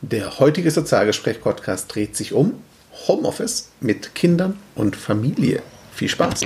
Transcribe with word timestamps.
Der 0.00 0.38
heutige 0.38 0.70
Sozialgespräch-Podcast 0.70 1.92
dreht 1.92 2.14
sich 2.14 2.32
um 2.32 2.62
Homeoffice 3.08 3.70
mit 3.80 4.14
Kindern 4.14 4.56
und 4.76 4.94
Familie. 4.94 5.60
Viel 5.92 6.08
Spaß! 6.08 6.42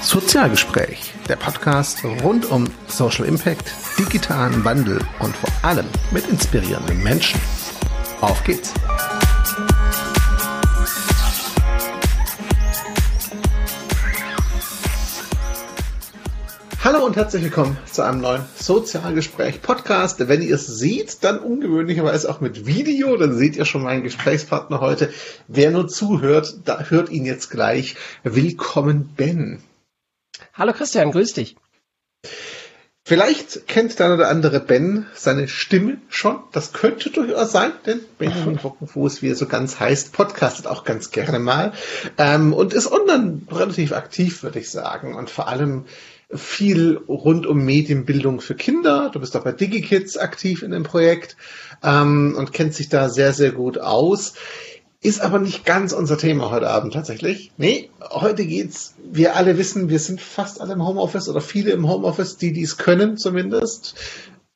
Sozialgespräch, 0.00 1.12
der 1.28 1.34
Podcast 1.34 2.04
rund 2.22 2.48
um 2.52 2.70
Social 2.86 3.24
Impact, 3.24 3.64
digitalen 3.98 4.64
Wandel 4.64 5.00
und 5.18 5.34
vor 5.34 5.50
allem 5.68 5.86
mit 6.12 6.28
inspirierenden 6.28 7.02
Menschen. 7.02 7.40
Auf 8.20 8.44
geht's! 8.44 8.72
Hallo 16.84 17.02
und 17.02 17.16
herzlich 17.16 17.42
willkommen 17.42 17.78
zu 17.90 18.02
einem 18.02 18.20
neuen 18.20 18.44
Sozialgespräch-Podcast. 18.56 20.28
Wenn 20.28 20.42
ihr 20.42 20.56
es 20.56 20.66
seht, 20.66 21.24
dann 21.24 21.38
ungewöhnlicherweise 21.38 22.28
auch 22.28 22.42
mit 22.42 22.66
Video, 22.66 23.16
dann 23.16 23.34
seht 23.38 23.56
ihr 23.56 23.64
schon 23.64 23.84
meinen 23.84 24.02
Gesprächspartner 24.02 24.80
heute. 24.80 25.10
Wer 25.48 25.70
nur 25.70 25.88
zuhört, 25.88 26.56
da 26.66 26.84
hört 26.90 27.08
ihn 27.08 27.24
jetzt 27.24 27.48
gleich. 27.48 27.96
Willkommen, 28.22 29.08
Ben. 29.16 29.62
Hallo 30.52 30.74
Christian, 30.74 31.10
grüß 31.10 31.32
dich. 31.32 31.56
Vielleicht 33.06 33.66
kennt 33.66 33.98
der 33.98 34.12
oder 34.12 34.28
andere 34.28 34.60
Ben 34.60 35.06
seine 35.14 35.48
Stimme 35.48 35.96
schon. 36.10 36.38
Das 36.52 36.74
könnte 36.74 37.08
durchaus 37.08 37.50
sein, 37.50 37.72
denn 37.86 38.00
Benjamin 38.18 38.56
Bockenfuß, 38.56 39.22
wie 39.22 39.30
er 39.30 39.36
so 39.36 39.46
ganz 39.46 39.80
heißt, 39.80 40.12
podcastet 40.12 40.66
auch 40.66 40.84
ganz 40.84 41.10
gerne 41.10 41.38
mal 41.38 41.72
ähm, 42.18 42.52
und 42.52 42.74
ist 42.74 42.92
online 42.92 43.40
relativ 43.50 43.92
aktiv, 43.92 44.42
würde 44.42 44.58
ich 44.58 44.70
sagen. 44.70 45.14
Und 45.14 45.30
vor 45.30 45.48
allem 45.48 45.86
viel 46.30 46.96
rund 47.08 47.46
um 47.46 47.64
Medienbildung 47.64 48.40
für 48.40 48.54
Kinder. 48.54 49.10
Du 49.12 49.20
bist 49.20 49.36
auch 49.36 49.44
bei 49.44 49.52
DigiKids 49.52 50.16
aktiv 50.16 50.62
in 50.62 50.70
dem 50.70 50.82
Projekt 50.82 51.36
ähm, 51.82 52.34
und 52.36 52.52
kennt 52.52 52.74
sich 52.74 52.88
da 52.88 53.08
sehr, 53.08 53.32
sehr 53.32 53.52
gut 53.52 53.78
aus. 53.78 54.34
Ist 55.00 55.20
aber 55.20 55.38
nicht 55.38 55.66
ganz 55.66 55.92
unser 55.92 56.16
Thema 56.16 56.50
heute 56.50 56.68
Abend 56.68 56.94
tatsächlich. 56.94 57.52
Nee, 57.58 57.90
heute 58.00 58.46
geht's, 58.46 58.94
wir 59.04 59.36
alle 59.36 59.58
wissen, 59.58 59.90
wir 59.90 59.98
sind 59.98 60.18
fast 60.20 60.62
alle 60.62 60.72
im 60.72 60.86
Homeoffice 60.86 61.28
oder 61.28 61.42
viele 61.42 61.72
im 61.72 61.86
Homeoffice, 61.86 62.38
die 62.38 62.52
dies 62.52 62.78
können 62.78 63.18
zumindest. 63.18 63.96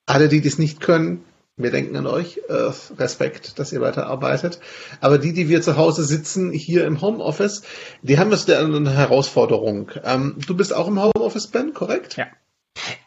Alle, 0.06 0.28
die 0.28 0.40
dies 0.40 0.58
nicht 0.58 0.80
können, 0.80 1.22
wir 1.58 1.70
denken 1.70 1.96
an 1.96 2.06
euch, 2.06 2.40
äh, 2.48 2.70
Respekt, 2.98 3.58
dass 3.58 3.72
ihr 3.72 3.80
weiterarbeitet. 3.80 4.60
Aber 5.00 5.18
die, 5.18 5.32
die 5.32 5.48
wir 5.48 5.60
zu 5.60 5.76
Hause 5.76 6.04
sitzen, 6.04 6.52
hier 6.52 6.86
im 6.86 7.00
Homeoffice, 7.00 7.62
die 8.02 8.18
haben 8.18 8.30
jetzt 8.30 8.50
eine 8.50 8.90
Herausforderung. 8.90 9.90
Ähm, 10.04 10.36
du 10.46 10.56
bist 10.56 10.72
auch 10.72 10.88
im 10.88 11.02
Homeoffice, 11.02 11.48
Ben, 11.48 11.74
korrekt? 11.74 12.16
Ja. 12.16 12.26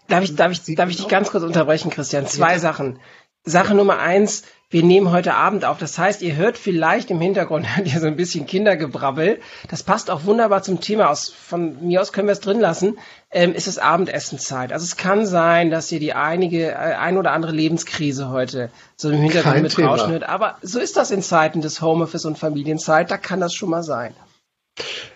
Darf 0.07 0.23
ich, 0.23 0.35
darf 0.35 0.51
ich, 0.51 0.75
darf 0.75 0.89
ich 0.89 0.97
dich 0.97 1.07
ganz 1.07 1.31
kurz 1.31 1.43
unterbrechen, 1.43 1.89
Christian? 1.89 2.27
Zwei 2.27 2.53
ja. 2.53 2.59
Sachen. 2.59 2.99
Sache 3.43 3.73
Nummer 3.73 3.97
eins, 3.99 4.43
wir 4.71 4.83
nehmen 4.83 5.11
heute 5.11 5.35
Abend 5.35 5.65
auf. 5.65 5.77
Das 5.77 5.97
heißt, 5.97 6.21
ihr 6.21 6.35
hört 6.37 6.57
vielleicht 6.57 7.11
im 7.11 7.19
Hintergrund 7.19 7.67
hört 7.75 7.93
ihr 7.93 7.99
so 7.99 8.07
ein 8.07 8.15
bisschen 8.15 8.45
Kindergebrabbel. 8.45 9.39
Das 9.69 9.83
passt 9.83 10.09
auch 10.09 10.25
wunderbar 10.25 10.63
zum 10.63 10.79
Thema 10.79 11.09
aus. 11.09 11.29
Von 11.29 11.85
mir 11.85 12.01
aus 12.01 12.13
können 12.13 12.27
wir 12.27 12.33
es 12.33 12.39
drin 12.39 12.59
lassen. 12.59 12.97
Ähm, 13.29 13.53
ist 13.53 13.67
es 13.67 13.77
Abendessenzeit. 13.77 14.73
Also 14.73 14.83
es 14.83 14.97
kann 14.97 15.25
sein, 15.25 15.69
dass 15.69 15.91
ihr 15.91 15.99
die 15.99 16.13
einige, 16.13 16.71
äh, 16.71 16.75
ein 16.75 17.17
oder 17.17 17.33
andere 17.33 17.51
Lebenskrise 17.51 18.29
heute 18.29 18.69
so 18.95 19.09
im 19.09 19.19
Hintergrund 19.19 19.53
Kein 19.53 19.63
mit 19.63 19.75
Thema. 19.75 20.29
Aber 20.29 20.57
so 20.61 20.79
ist 20.79 20.97
das 20.97 21.11
in 21.11 21.21
Zeiten 21.21 21.61
des 21.61 21.81
Homeoffice 21.81 22.25
und 22.25 22.37
Familienzeit. 22.37 23.11
Da 23.11 23.17
kann 23.17 23.39
das 23.39 23.53
schon 23.53 23.69
mal 23.69 23.83
sein. 23.83 24.13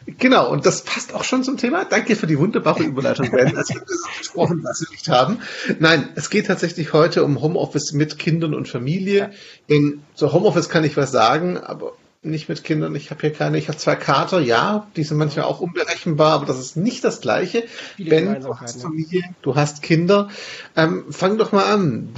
Genau, 0.05 0.51
und 0.51 0.65
das 0.65 0.83
passt 0.83 1.13
auch 1.13 1.23
schon 1.23 1.43
zum 1.43 1.57
Thema. 1.57 1.85
Danke 1.85 2.15
für 2.15 2.27
die 2.27 2.37
wunderbare 2.37 2.83
Überleitung, 2.83 3.31
Ben, 3.31 3.57
als 3.57 3.69
wir 3.69 3.81
das 3.81 4.03
gesprochen, 4.19 4.63
was 4.63 4.81
wir 4.81 4.89
nicht 4.91 5.09
haben. 5.09 5.39
Nein, 5.79 6.09
es 6.15 6.29
geht 6.29 6.47
tatsächlich 6.47 6.93
heute 6.93 7.23
um 7.23 7.41
Homeoffice 7.41 7.93
mit 7.93 8.19
Kindern 8.19 8.53
und 8.53 8.67
Familie. 8.67 9.17
Ja. 9.17 9.29
Denn 9.69 10.03
zu 10.13 10.31
Homeoffice 10.31 10.69
kann 10.69 10.83
ich 10.83 10.95
was 10.95 11.11
sagen, 11.11 11.57
aber 11.57 11.93
nicht 12.21 12.49
mit 12.49 12.63
Kindern. 12.63 12.95
Ich 12.95 13.09
habe 13.11 13.21
hier 13.21 13.33
keine, 13.33 13.57
ich 13.57 13.67
habe 13.67 13.77
zwei 13.77 13.95
Kater, 13.95 14.39
ja, 14.39 14.87
die 14.95 15.03
sind 15.03 15.17
manchmal 15.17 15.45
auch 15.45 15.59
unberechenbar, 15.59 16.33
aber 16.33 16.45
das 16.45 16.59
ist 16.59 16.75
nicht 16.75 17.03
das 17.03 17.21
Gleiche. 17.21 17.63
Viele 17.95 18.09
ben, 18.09 18.41
du 18.41 18.59
hast 18.59 18.81
Familie, 18.81 19.23
du 19.41 19.55
hast 19.55 19.81
Kinder. 19.81 20.29
Ähm, 20.75 21.05
fang 21.11 21.37
doch 21.37 21.51
mal 21.51 21.65
an. 21.65 22.09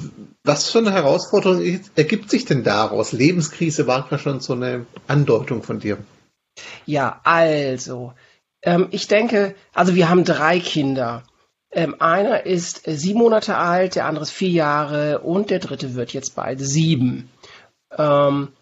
Was 0.44 0.70
für 0.70 0.80
eine 0.80 0.92
Herausforderung 0.92 1.62
ergibt 1.96 2.30
sich 2.30 2.46
denn 2.46 2.64
daraus? 2.64 3.12
Lebenskrise 3.12 3.88
war 3.88 4.08
ja 4.10 4.18
schon 4.18 4.40
so 4.40 4.54
eine 4.54 4.86
Andeutung 5.08 5.64
von 5.64 5.80
dir. 5.80 5.98
Ja, 6.86 7.20
also, 7.24 8.14
ähm, 8.62 8.88
ich 8.92 9.08
denke, 9.08 9.56
also 9.74 9.96
wir 9.96 10.10
haben 10.10 10.24
drei 10.24 10.60
Kinder. 10.60 11.24
Ähm, 11.72 11.96
einer 12.00 12.46
ist 12.46 12.88
äh, 12.88 12.96
sieben 12.96 13.20
Monate 13.20 13.58
alt, 13.58 13.96
der 13.96 14.06
andere 14.06 14.24
ist 14.24 14.32
vier 14.32 14.50
Jahre 14.50 15.20
und 15.20 15.50
der 15.50 15.60
dritte 15.60 15.96
wird 15.96 16.14
jetzt 16.14 16.36
bald 16.36 16.60
sieben. 16.60 17.30
Ähm, 17.98 18.54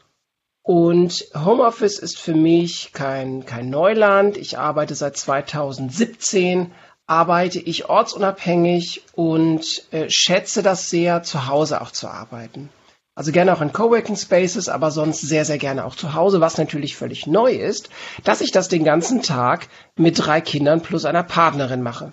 und 0.63 1.27
Homeoffice 1.35 1.99
ist 1.99 2.17
für 2.17 2.33
mich 2.33 2.91
kein, 2.91 3.45
kein 3.45 3.69
Neuland. 3.69 4.35
Ich 4.35 4.57
arbeite 4.57 4.95
seit 4.95 5.15
2017, 5.15 6.71
arbeite 7.05 7.59
ich 7.59 7.87
ortsunabhängig 7.87 9.03
und 9.13 9.63
äh, 9.91 10.07
schätze 10.09 10.63
das 10.63 10.89
sehr, 10.89 11.21
zu 11.21 11.47
Hause 11.47 11.81
auch 11.81 11.91
zu 11.91 12.07
arbeiten. 12.07 12.69
Also 13.15 13.31
gerne 13.31 13.53
auch 13.53 13.61
in 13.61 13.71
Coworking 13.71 14.17
Spaces, 14.17 14.67
aber 14.67 14.91
sonst 14.91 15.21
sehr, 15.21 15.45
sehr 15.45 15.57
gerne 15.57 15.85
auch 15.85 15.95
zu 15.95 16.13
Hause, 16.13 16.41
was 16.41 16.57
natürlich 16.57 16.97
völlig 16.97 17.27
neu 17.27 17.53
ist, 17.53 17.89
dass 18.25 18.41
ich 18.41 18.51
das 18.51 18.67
den 18.67 18.83
ganzen 18.83 19.21
Tag 19.21 19.69
mit 19.95 20.19
drei 20.19 20.41
Kindern 20.41 20.81
plus 20.81 21.05
einer 21.05 21.23
Partnerin 21.23 21.81
mache. 21.81 22.11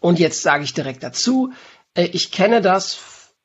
Und 0.00 0.18
jetzt 0.18 0.42
sage 0.42 0.64
ich 0.64 0.74
direkt 0.74 1.04
dazu, 1.04 1.52
äh, 1.94 2.04
ich 2.06 2.32
kenne 2.32 2.60
das 2.60 2.98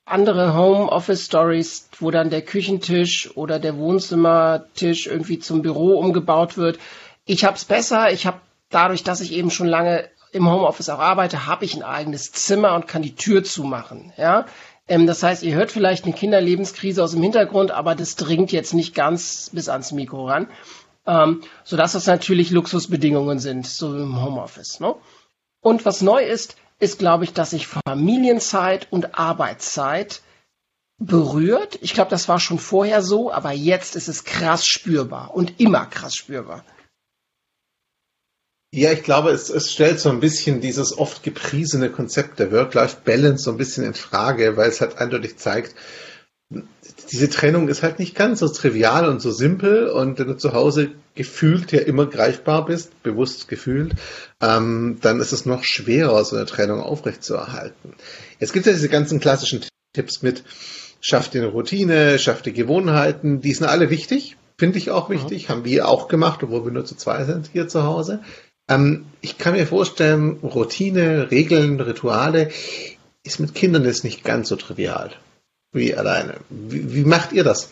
andere 0.06 0.56
Homeoffice 0.56 1.26
Stories, 1.26 1.90
wo 2.00 2.10
dann 2.10 2.32
der 2.32 2.42
Küchentisch 2.42 3.36
oder 3.38 3.60
der 3.60 3.78
Wohnzimmertisch 3.78 5.08
irgendwie 5.08 5.40
zum 5.40 5.62
Büro 5.62 6.00
umgebaut 6.00 6.58
wird. 6.58 6.80
Ich 7.26 7.46
habe 7.46 7.56
es 7.56 7.66
besser. 7.66 8.12
Ich 8.12 8.26
habe 8.26 8.42
dadurch, 8.70 9.04
dass 9.04 9.22
ich 9.22 9.32
eben 9.34 9.52
schon 9.52 9.68
lange 9.68 10.10
im 10.32 10.50
Homeoffice 10.50 10.90
auch 10.90 11.00
arbeite, 11.00 11.46
habe 11.46 11.66
ich 11.66 11.76
ein 11.76 11.84
eigenes 11.84 12.32
Zimmer 12.32 12.74
und 12.74 12.88
kann 12.88 13.02
die 13.02 13.16
Tür 13.16 13.44
zumachen. 13.44 14.14
Ja, 14.18 14.46
ähm, 14.92 15.08
das 15.08 15.24
heißt, 15.24 15.44
ihr 15.44 15.56
hört 15.56 15.72
vielleicht 15.72 16.04
eine 16.04 16.14
Kinderlebenskrise 16.14 17.02
aus 17.02 17.12
dem 17.14 17.22
Hintergrund, 17.22 17.72
aber 17.72 17.96
das 17.96 18.18
dringt 18.18 18.52
jetzt 18.52 18.74
nicht 18.74 18.94
ganz 18.94 19.50
bis 19.54 19.70
ans 19.70 19.94
Mikro 19.94 20.28
ran. 20.28 20.48
Ähm, 21.08 21.42
sodass 21.64 21.94
das 21.94 22.08
natürlich 22.08 22.52
Luxusbedingungen 22.52 23.40
sind, 23.40 23.66
so 23.66 23.96
im 23.96 24.22
Homeoffice. 24.22 24.82
Ne? 24.82 24.94
Und 25.62 25.86
was 25.86 26.02
neu 26.02 26.22
ist, 26.22 26.58
ist, 26.78 27.00
glaube 27.00 27.24
ich, 27.24 27.32
dass 27.32 27.52
sich 27.52 27.68
Familienzeit 27.68 28.88
und 28.92 29.18
Arbeitszeit 29.18 30.22
berührt. 30.98 31.80
Ich 31.82 31.94
glaube, 31.94 32.12
das 32.12 32.28
war 32.28 32.42
schon 32.42 32.60
vorher 32.60 33.02
so, 33.02 33.32
aber 33.32 33.52
jetzt 33.54 33.96
ist 33.96 34.10
es 34.10 34.26
krass 34.26 34.66
spürbar 34.68 35.34
und 35.34 35.60
immer 35.62 35.86
krass 35.86 36.16
spürbar. 36.16 36.66
Ja, 38.74 38.94
ich 38.94 39.04
glaube, 39.04 39.32
es, 39.32 39.50
es 39.50 39.72
stellt 39.72 40.00
so 40.00 40.10
ein 40.10 40.22
bisschen 40.22 40.62
dieses 40.62 40.98
oft 40.98 41.24
gepriesene 41.24 41.90
Konzept 41.90 42.40
der 42.40 42.54
Work-Life-Balance 42.54 43.44
so 43.44 43.52
ein 43.52 43.58
bisschen 43.58 43.84
in 43.84 43.94
Frage, 43.94 44.56
weil 44.56 44.70
es 44.70 44.80
halt 44.80 44.98
eindeutig 44.98 45.38
zeigt, 45.38 45.76
diese 47.12 47.30
Trennung 47.30 47.68
ist 47.68 47.84
halt 47.84 48.00
nicht 48.00 48.16
ganz 48.16 48.40
so 48.40 48.48
trivial 48.48 49.10
und 49.10 49.22
so 49.22 49.32
simpel 49.32 49.90
und 49.90 50.18
wenn 50.20 50.28
du 50.28 50.38
zu 50.38 50.54
Hause 50.54 50.92
gefühlt 51.16 51.74
ja 51.74 51.82
immer 51.82 52.06
greifbar 52.06 52.66
bist, 52.66 53.04
bewusst 53.04 53.50
gefühlt, 53.50 53.96
ähm, 54.40 55.00
dann 55.02 55.20
ist 55.20 55.34
es 55.34 55.46
noch 55.46 55.66
schwerer, 55.66 56.24
so 56.24 56.38
eine 56.38 56.46
Trennung 56.46 56.80
aufrechtzuerhalten. 56.80 57.96
Es 58.40 58.54
gibt 58.54 58.66
ja 58.66 58.72
diese 58.72 58.90
ganzen 58.90 59.20
klassischen 59.20 59.66
Tipps 59.94 60.22
mit, 60.22 60.44
schaff 61.02 61.30
dir 61.30 61.42
eine 61.42 61.52
Routine, 61.52 62.18
schaff 62.20 62.42
dir 62.42 62.54
Gewohnheiten, 62.54 63.42
die 63.42 63.54
sind 63.54 63.68
alle 63.68 63.90
wichtig, 63.90 64.38
finde 64.58 64.78
ich 64.78 64.92
auch 64.92 65.10
wichtig, 65.10 65.50
mhm. 65.50 65.52
haben 65.52 65.66
wir 65.66 65.90
auch 65.90 66.08
gemacht, 66.08 66.42
obwohl 66.44 66.64
wir 66.64 66.72
nur 66.72 66.86
zu 66.86 66.96
zwei 66.96 67.26
sind 67.26 67.50
hier 67.52 67.68
zu 67.68 67.84
Hause. 67.84 68.22
Ähm, 68.74 69.06
ich 69.22 69.38
kann 69.38 69.54
mir 69.54 69.68
vorstellen, 69.68 70.40
Routine, 70.44 71.32
Regeln, 71.32 71.80
Rituale 71.80 72.50
ist 73.24 73.40
mit 73.40 73.54
Kindern 73.54 73.86
jetzt 73.86 74.04
nicht 74.04 74.24
ganz 74.24 74.50
so 74.50 74.56
trivial 74.56 75.12
wie 75.72 75.96
alleine. 75.96 76.36
Wie, 76.50 76.94
wie 76.94 77.06
macht 77.06 77.32
ihr 77.32 77.44
das? 77.44 77.70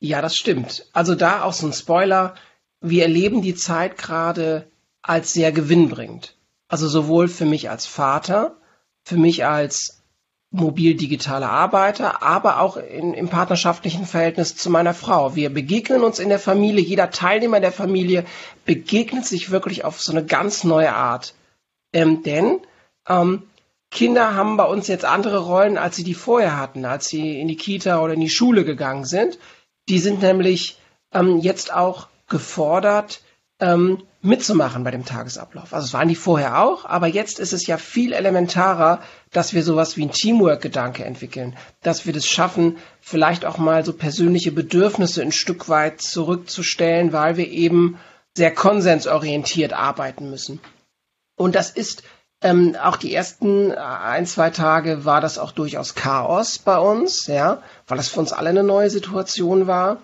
Ja, 0.00 0.20
das 0.20 0.34
stimmt. 0.34 0.86
Also 0.92 1.14
da 1.14 1.42
auch 1.42 1.52
so 1.52 1.66
ein 1.66 1.72
Spoiler. 1.72 2.34
Wir 2.80 3.04
erleben 3.04 3.42
die 3.42 3.54
Zeit 3.54 3.96
gerade 3.96 4.66
als 5.02 5.32
sehr 5.32 5.52
gewinnbringend. 5.52 6.36
Also 6.68 6.88
sowohl 6.88 7.28
für 7.28 7.44
mich 7.44 7.70
als 7.70 7.86
Vater, 7.86 8.56
für 9.04 9.16
mich 9.16 9.44
als 9.44 10.01
mobil 10.52 10.94
digitale 10.94 11.48
Arbeiter, 11.48 12.22
aber 12.22 12.60
auch 12.60 12.76
in, 12.76 13.14
im 13.14 13.28
partnerschaftlichen 13.28 14.04
Verhältnis 14.04 14.54
zu 14.54 14.68
meiner 14.68 14.92
Frau. 14.92 15.34
Wir 15.34 15.48
begegnen 15.48 16.04
uns 16.04 16.18
in 16.18 16.28
der 16.28 16.38
Familie, 16.38 16.84
jeder 16.84 17.10
Teilnehmer 17.10 17.58
der 17.58 17.72
Familie 17.72 18.24
begegnet 18.66 19.24
sich 19.24 19.50
wirklich 19.50 19.84
auf 19.84 20.00
so 20.00 20.12
eine 20.12 20.24
ganz 20.24 20.62
neue 20.62 20.94
Art. 20.94 21.34
Ähm, 21.94 22.22
denn 22.22 22.60
ähm, 23.08 23.44
Kinder 23.90 24.34
haben 24.34 24.58
bei 24.58 24.64
uns 24.64 24.88
jetzt 24.88 25.06
andere 25.06 25.38
Rollen, 25.38 25.78
als 25.78 25.96
sie 25.96 26.04
die 26.04 26.14
vorher 26.14 26.58
hatten, 26.58 26.84
als 26.84 27.08
sie 27.08 27.40
in 27.40 27.48
die 27.48 27.56
Kita 27.56 28.02
oder 28.02 28.12
in 28.12 28.20
die 28.20 28.30
Schule 28.30 28.64
gegangen 28.64 29.06
sind. 29.06 29.38
Die 29.88 29.98
sind 29.98 30.20
nämlich 30.20 30.78
ähm, 31.12 31.38
jetzt 31.38 31.72
auch 31.72 32.08
gefordert, 32.28 33.22
ähm, 33.60 34.02
mitzumachen 34.20 34.84
bei 34.84 34.90
dem 34.90 35.04
Tagesablauf. 35.04 35.72
Also 35.74 35.86
es 35.86 35.92
waren 35.92 36.08
die 36.08 36.14
vorher 36.14 36.60
auch, 36.62 36.84
aber 36.84 37.06
jetzt 37.08 37.40
ist 37.40 37.52
es 37.52 37.66
ja 37.66 37.76
viel 37.76 38.12
elementarer, 38.12 39.00
dass 39.32 39.52
wir 39.52 39.62
sowas 39.62 39.96
wie 39.96 40.04
ein 40.04 40.12
Teamwork-Gedanke 40.12 41.04
entwickeln, 41.04 41.56
dass 41.82 42.06
wir 42.06 42.12
das 42.12 42.26
schaffen, 42.26 42.78
vielleicht 43.00 43.44
auch 43.44 43.58
mal 43.58 43.84
so 43.84 43.92
persönliche 43.92 44.52
Bedürfnisse 44.52 45.22
ein 45.22 45.32
Stück 45.32 45.68
weit 45.68 46.00
zurückzustellen, 46.00 47.12
weil 47.12 47.36
wir 47.36 47.48
eben 47.48 47.98
sehr 48.36 48.54
konsensorientiert 48.54 49.72
arbeiten 49.72 50.30
müssen. 50.30 50.60
Und 51.36 51.54
das 51.54 51.70
ist 51.70 52.04
ähm, 52.42 52.76
auch 52.82 52.96
die 52.96 53.14
ersten 53.14 53.70
äh, 53.70 53.76
ein, 53.76 54.26
zwei 54.26 54.50
Tage 54.50 55.04
war 55.04 55.20
das 55.20 55.38
auch 55.38 55.52
durchaus 55.52 55.94
Chaos 55.94 56.58
bei 56.58 56.78
uns, 56.78 57.26
ja, 57.26 57.62
weil 57.86 57.96
das 57.96 58.08
für 58.08 58.20
uns 58.20 58.32
alle 58.32 58.50
eine 58.50 58.64
neue 58.64 58.90
Situation 58.90 59.66
war. 59.66 59.98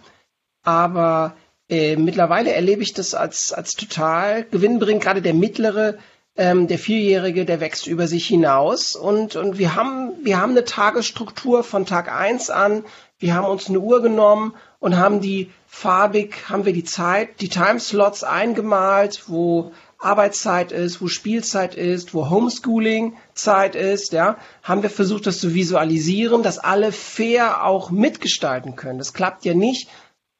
Aber 0.64 1.34
äh, 1.68 1.96
mittlerweile 1.96 2.52
erlebe 2.52 2.82
ich 2.82 2.94
das 2.94 3.14
als, 3.14 3.52
als 3.52 3.72
total 3.72 4.44
gewinnbringend. 4.44 5.02
Gerade 5.02 5.22
der 5.22 5.34
mittlere, 5.34 5.98
ähm, 6.36 6.66
der 6.66 6.78
Vierjährige, 6.78 7.44
der 7.44 7.60
wächst 7.60 7.86
über 7.86 8.06
sich 8.06 8.26
hinaus. 8.26 8.96
Und, 8.96 9.36
und 9.36 9.58
wir, 9.58 9.74
haben, 9.74 10.12
wir 10.22 10.40
haben 10.40 10.52
eine 10.52 10.64
Tagesstruktur 10.64 11.64
von 11.64 11.84
Tag 11.84 12.10
eins 12.10 12.48
an. 12.48 12.84
Wir 13.18 13.34
haben 13.34 13.46
uns 13.46 13.68
eine 13.68 13.80
Uhr 13.80 14.00
genommen 14.00 14.54
und 14.78 14.96
haben 14.96 15.20
die 15.20 15.50
farbig, 15.66 16.48
haben 16.48 16.64
wir 16.64 16.72
die 16.72 16.84
Zeit, 16.84 17.40
die 17.40 17.48
Timeslots 17.48 18.24
eingemalt, 18.24 19.24
wo 19.26 19.72
Arbeitszeit 19.98 20.70
ist, 20.70 21.02
wo 21.02 21.08
Spielzeit 21.08 21.74
ist, 21.74 22.14
wo 22.14 22.30
Homeschooling-Zeit 22.30 23.74
ist, 23.74 24.12
ja, 24.12 24.36
haben 24.62 24.82
wir 24.82 24.90
versucht, 24.90 25.26
das 25.26 25.40
zu 25.40 25.54
visualisieren, 25.54 26.44
dass 26.44 26.60
alle 26.60 26.92
fair 26.92 27.64
auch 27.64 27.90
mitgestalten 27.90 28.76
können. 28.76 28.98
Das 28.98 29.12
klappt 29.12 29.44
ja 29.44 29.54
nicht, 29.54 29.88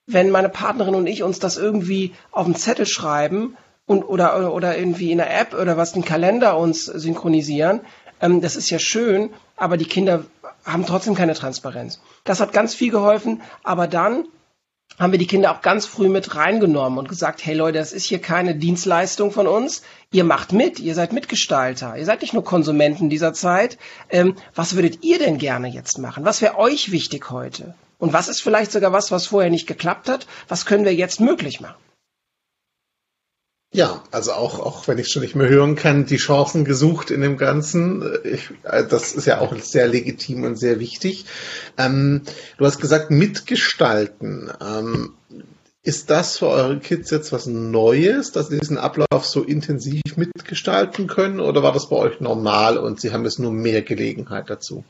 wenn 0.08 0.30
meine 0.30 0.48
Partnerin 0.48 0.94
und 0.94 1.06
ich 1.06 1.22
uns 1.22 1.38
das 1.38 1.58
irgendwie 1.58 2.14
auf 2.32 2.46
den 2.46 2.56
Zettel 2.56 2.86
schreiben 2.86 3.56
und 3.86 4.02
oder 4.02 4.52
oder 4.52 4.76
irgendwie 4.76 5.12
in 5.12 5.18
der 5.18 5.38
App 5.38 5.54
oder 5.54 5.76
was 5.76 5.92
den 5.92 6.04
Kalender 6.04 6.56
uns 6.56 6.86
synchronisieren. 6.86 7.80
Ähm, 8.20 8.40
das 8.40 8.56
ist 8.56 8.70
ja 8.70 8.78
schön, 8.78 9.30
aber 9.56 9.76
die 9.76 9.84
Kinder 9.84 10.24
haben 10.64 10.86
trotzdem 10.86 11.14
keine 11.14 11.34
Transparenz. 11.34 12.00
Das 12.24 12.40
hat 12.40 12.52
ganz 12.52 12.74
viel 12.74 12.90
geholfen, 12.90 13.42
aber 13.62 13.86
dann 13.86 14.24
haben 14.98 15.12
wir 15.12 15.18
die 15.18 15.26
Kinder 15.26 15.52
auch 15.52 15.60
ganz 15.60 15.84
früh 15.84 16.08
mit 16.08 16.34
reingenommen 16.34 16.98
und 16.98 17.08
gesagt, 17.08 17.44
hey 17.44 17.54
Leute, 17.54 17.78
das 17.78 17.92
ist 17.92 18.06
hier 18.06 18.20
keine 18.20 18.54
Dienstleistung 18.54 19.30
von 19.30 19.46
uns. 19.46 19.82
Ihr 20.10 20.24
macht 20.24 20.52
mit, 20.52 20.80
ihr 20.80 20.94
seid 20.94 21.12
Mitgestalter, 21.12 21.96
ihr 21.96 22.06
seid 22.06 22.22
nicht 22.22 22.32
nur 22.32 22.44
Konsumenten 22.44 23.10
dieser 23.10 23.34
Zeit. 23.34 23.78
Ähm, 24.08 24.36
was 24.54 24.74
würdet 24.74 25.04
ihr 25.04 25.18
denn 25.18 25.36
gerne 25.36 25.68
jetzt 25.68 25.98
machen? 25.98 26.24
Was 26.24 26.40
wäre 26.40 26.58
euch 26.58 26.90
wichtig 26.90 27.30
heute? 27.30 27.74
Und 27.98 28.12
was 28.12 28.28
ist 28.28 28.40
vielleicht 28.40 28.72
sogar 28.72 28.92
was, 28.92 29.10
was 29.10 29.26
vorher 29.26 29.50
nicht 29.50 29.66
geklappt 29.66 30.08
hat? 30.08 30.26
Was 30.46 30.66
können 30.66 30.84
wir 30.84 30.94
jetzt 30.94 31.20
möglich 31.20 31.60
machen? 31.60 31.82
Ja, 33.70 34.02
also 34.12 34.32
auch, 34.32 34.60
auch 34.60 34.88
wenn 34.88 34.96
ich 34.96 35.08
schon 35.08 35.20
nicht 35.20 35.34
mehr 35.34 35.48
hören 35.48 35.76
kann, 35.76 36.06
die 36.06 36.16
Chancen 36.16 36.64
gesucht 36.64 37.10
in 37.10 37.20
dem 37.20 37.36
Ganzen. 37.36 38.02
Ich, 38.24 38.50
äh, 38.62 38.86
das 38.86 39.12
ist 39.12 39.26
ja 39.26 39.40
auch 39.40 39.54
sehr 39.60 39.88
legitim 39.88 40.44
und 40.44 40.56
sehr 40.56 40.80
wichtig. 40.80 41.26
Ähm, 41.76 42.22
du 42.56 42.64
hast 42.64 42.80
gesagt, 42.80 43.10
mitgestalten. 43.10 44.50
Ähm, 44.60 45.14
ist 45.82 46.08
das 46.08 46.38
für 46.38 46.48
eure 46.48 46.78
Kids 46.80 47.10
jetzt 47.10 47.30
was 47.30 47.46
Neues, 47.46 48.32
dass 48.32 48.48
sie 48.48 48.58
diesen 48.58 48.78
Ablauf 48.78 49.26
so 49.26 49.42
intensiv 49.42 50.16
mitgestalten 50.16 51.06
können? 51.06 51.40
Oder 51.40 51.62
war 51.62 51.72
das 51.72 51.90
bei 51.90 51.96
euch 51.96 52.20
normal 52.20 52.78
und 52.78 53.00
sie 53.00 53.12
haben 53.12 53.24
jetzt 53.24 53.38
nur 53.38 53.52
mehr 53.52 53.82
Gelegenheit 53.82 54.48
dazu? 54.48 54.82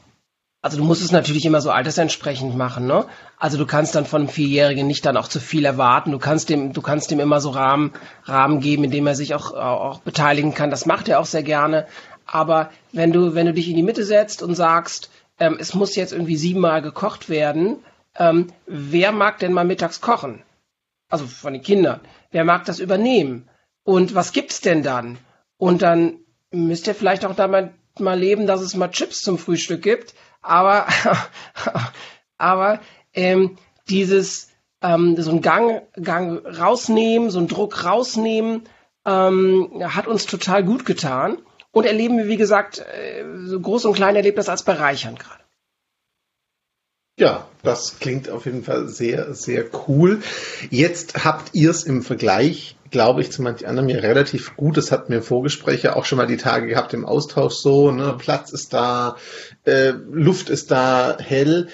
Also 0.61 0.77
du 0.77 0.85
musst 0.85 1.03
es 1.03 1.13
natürlich 1.13 1.47
immer 1.47 1.61
so 1.61 1.71
altersentsprechend 1.71 2.57
machen, 2.57 2.87
ne? 2.87 3.07
Also 3.37 3.57
du 3.59 3.65
kannst 3.65 3.95
dann 3.95 4.07
von 4.07 4.23
einem 4.23 4.29
Vierjährigen 4.29 4.89
nicht 4.89 5.07
dann 5.07 5.17
auch 5.17 5.29
zu 5.29 5.39
viel 5.39 5.65
erwarten. 5.65 6.11
Du 6.11 6.19
kannst 6.19 6.49
dem, 6.49 6.73
du 6.73 6.83
kannst 6.83 7.13
dem 7.13 7.21
immer 7.21 7.41
so 7.41 7.51
Rahmen, 7.51 7.93
Rahmen 8.25 8.59
geben, 8.59 8.85
in 8.85 8.91
dem 8.91 9.07
er 9.07 9.15
sich 9.15 9.35
auch, 9.35 9.53
auch 9.53 10.01
beteiligen 10.01 10.55
kann. 10.55 10.71
Das 10.71 10.85
macht 10.85 11.09
er 11.09 11.21
auch 11.21 11.27
sehr 11.27 11.45
gerne. 11.45 11.87
Aber 12.27 12.71
wenn 12.93 13.13
du, 13.13 13.35
wenn 13.35 13.47
du 13.47 13.55
dich 13.55 13.69
in 13.69 13.77
die 13.77 13.85
Mitte 13.85 14.05
setzt 14.05 14.43
und 14.43 14.57
sagst, 14.57 15.11
ähm, 15.39 15.57
es 15.61 15.75
muss 15.75 15.95
jetzt 15.95 16.13
irgendwie 16.13 16.37
siebenmal 16.37 16.83
gekocht 16.83 17.29
werden, 17.29 17.77
ähm, 18.17 18.49
wer 18.67 19.13
mag 19.13 19.39
denn 19.39 19.53
mal 19.53 19.65
mittags 19.65 20.01
kochen? 20.01 20.43
Also 21.09 21.27
von 21.27 21.53
den 21.53 21.63
Kindern. 21.63 22.01
Wer 22.33 22.45
mag 22.45 22.65
das 22.65 22.81
übernehmen? 22.81 23.49
Und 23.85 24.17
was 24.17 24.33
gibt's 24.33 24.61
denn 24.61 24.83
dann? 24.83 25.19
Und 25.57 25.83
dann 25.83 26.19
müsst 26.51 26.89
ihr 26.89 26.97
vielleicht 26.97 27.25
auch 27.25 27.37
damit 27.37 27.71
mal 28.01 28.19
leben, 28.19 28.47
dass 28.47 28.61
es 28.61 28.75
mal 28.75 28.91
Chips 28.91 29.21
zum 29.21 29.39
Frühstück 29.39 29.83
gibt 29.83 30.15
aber, 30.49 30.87
aber 32.39 32.81
ähm, 33.13 33.57
dieses 33.89 34.49
ähm, 34.83 35.21
so 35.21 35.31
ein 35.31 35.43
Gang, 35.43 35.83
Gang 36.01 36.45
rausnehmen, 36.47 37.31
so 37.31 37.39
ein 37.39 37.49
Druck 37.49 37.85
rausnehmen, 37.85 38.65
ähm, 39.05 39.83
hat 39.83 40.07
uns 40.07 40.27
total 40.27 40.65
gut 40.65 40.85
getan. 40.85 41.39
Und 41.71 41.85
erleben 41.85 42.17
wir, 42.17 42.29
wie 42.29 42.37
gesagt, 42.37 42.79
äh, 42.79 43.25
so 43.45 43.61
groß 43.61 43.85
und 43.85 43.95
klein 43.95 44.17
erlebt 44.17 44.39
das 44.39 44.49
als 44.49 44.63
bereichernd 44.63 45.19
gerade. 45.19 45.45
Ja, 47.19 47.49
das 47.65 47.99
klingt 47.99 48.31
auf 48.31 48.47
jeden 48.47 48.63
Fall 48.63 48.87
sehr, 48.87 49.35
sehr 49.35 49.65
cool. 49.89 50.21
Jetzt 50.71 51.25
habt 51.25 51.53
ihr 51.53 51.71
es 51.71 51.83
im 51.83 52.03
Vergleich, 52.03 52.77
glaube 52.93 53.23
ich, 53.23 53.33
zu 53.33 53.43
manch 53.43 53.67
anderen 53.67 53.87
mir 53.87 54.05
relativ 54.05 54.55
gut. 54.57 54.77
Das 54.77 54.93
hat 54.93 55.09
mir 55.09 55.21
Vorgespräche 55.21 55.97
auch 55.97 56.05
schon 56.05 56.19
mal 56.19 56.29
die 56.29 56.37
Tage 56.37 56.69
gehabt 56.69 56.95
im 56.95 57.05
Austausch 57.05 57.55
so, 57.55 57.91
ne, 57.91 58.15
Platz 58.17 58.53
ist 58.53 58.73
da, 58.73 59.17
äh, 59.65 59.95
Luft 60.13 60.49
ist 60.49 60.71
da 60.71 61.17
hell. 61.19 61.67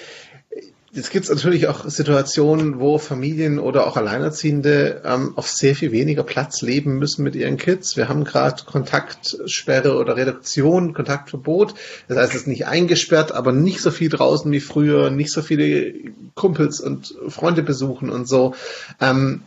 Jetzt 0.95 1.11
gibt 1.11 1.25
es 1.25 1.29
natürlich 1.29 1.67
auch 1.67 1.89
Situationen, 1.89 2.79
wo 2.79 2.97
Familien 2.97 3.59
oder 3.59 3.85
auch 3.85 3.97
Alleinerziehende 3.97 5.01
ähm, 5.03 5.33
auf 5.35 5.49
sehr 5.49 5.75
viel 5.75 5.91
weniger 5.91 6.23
Platz 6.23 6.61
leben 6.61 6.97
müssen 6.99 7.23
mit 7.23 7.35
ihren 7.35 7.57
Kids. 7.57 7.97
Wir 7.97 8.07
haben 8.07 8.23
gerade 8.23 8.63
Kontaktsperre 8.63 9.97
oder 9.97 10.15
Reduktion, 10.15 10.93
Kontaktverbot. 10.93 11.73
Das 12.07 12.17
heißt, 12.17 12.33
es 12.33 12.41
ist 12.41 12.47
nicht 12.47 12.67
eingesperrt, 12.67 13.33
aber 13.33 13.51
nicht 13.51 13.81
so 13.81 13.91
viel 13.91 14.07
draußen 14.07 14.49
wie 14.53 14.61
früher, 14.61 15.09
nicht 15.09 15.33
so 15.33 15.41
viele 15.41 15.93
Kumpels 16.33 16.79
und 16.79 17.13
Freunde 17.27 17.61
besuchen 17.61 18.09
und 18.09 18.25
so. 18.25 18.55
Ähm, 19.01 19.41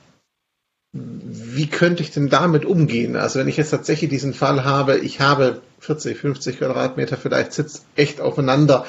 wie 0.92 1.66
könnte 1.66 2.02
ich 2.02 2.10
denn 2.10 2.28
damit 2.28 2.66
umgehen? 2.66 3.16
Also 3.16 3.38
wenn 3.38 3.48
ich 3.48 3.56
jetzt 3.56 3.70
tatsächlich 3.70 4.10
diesen 4.10 4.34
Fall 4.34 4.64
habe, 4.64 4.98
ich 4.98 5.20
habe 5.20 5.62
40, 5.80 6.18
50 6.18 6.58
Quadratmeter 6.58 7.16
vielleicht 7.16 7.52
sitzt 7.52 7.84
echt 7.94 8.20
aufeinander. 8.20 8.84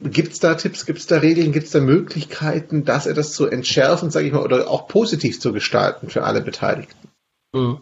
Gibt 0.00 0.32
es 0.32 0.40
da 0.40 0.54
Tipps, 0.54 0.84
gibt 0.84 0.98
es 0.98 1.06
da 1.06 1.18
Regeln, 1.18 1.52
gibt 1.52 1.66
es 1.66 1.72
da 1.72 1.80
Möglichkeiten, 1.80 2.84
dass 2.84 3.06
er 3.06 3.14
das 3.14 3.32
zu 3.32 3.46
entschärfen, 3.46 4.10
sage 4.10 4.26
ich 4.26 4.32
mal, 4.32 4.42
oder 4.42 4.68
auch 4.68 4.88
positiv 4.88 5.40
zu 5.40 5.52
gestalten 5.52 6.10
für 6.10 6.24
alle 6.24 6.42
Beteiligten? 6.42 7.08
Mhm. 7.52 7.80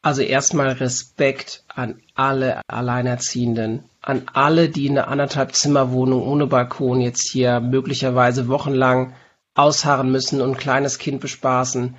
Also 0.00 0.22
erstmal 0.22 0.68
Respekt 0.68 1.64
an 1.66 2.00
alle 2.14 2.62
Alleinerziehenden, 2.68 3.84
an 4.00 4.22
alle, 4.32 4.68
die 4.68 4.86
in 4.86 4.96
einer 4.96 5.08
anderthalb 5.08 5.54
Zimmerwohnung 5.54 6.22
ohne 6.22 6.46
Balkon 6.46 7.00
jetzt 7.00 7.28
hier 7.28 7.60
möglicherweise 7.60 8.48
wochenlang 8.48 9.14
ausharren 9.54 10.10
müssen 10.10 10.40
und 10.40 10.50
ein 10.50 10.56
kleines 10.56 10.98
Kind 10.98 11.20
bespaßen. 11.20 11.96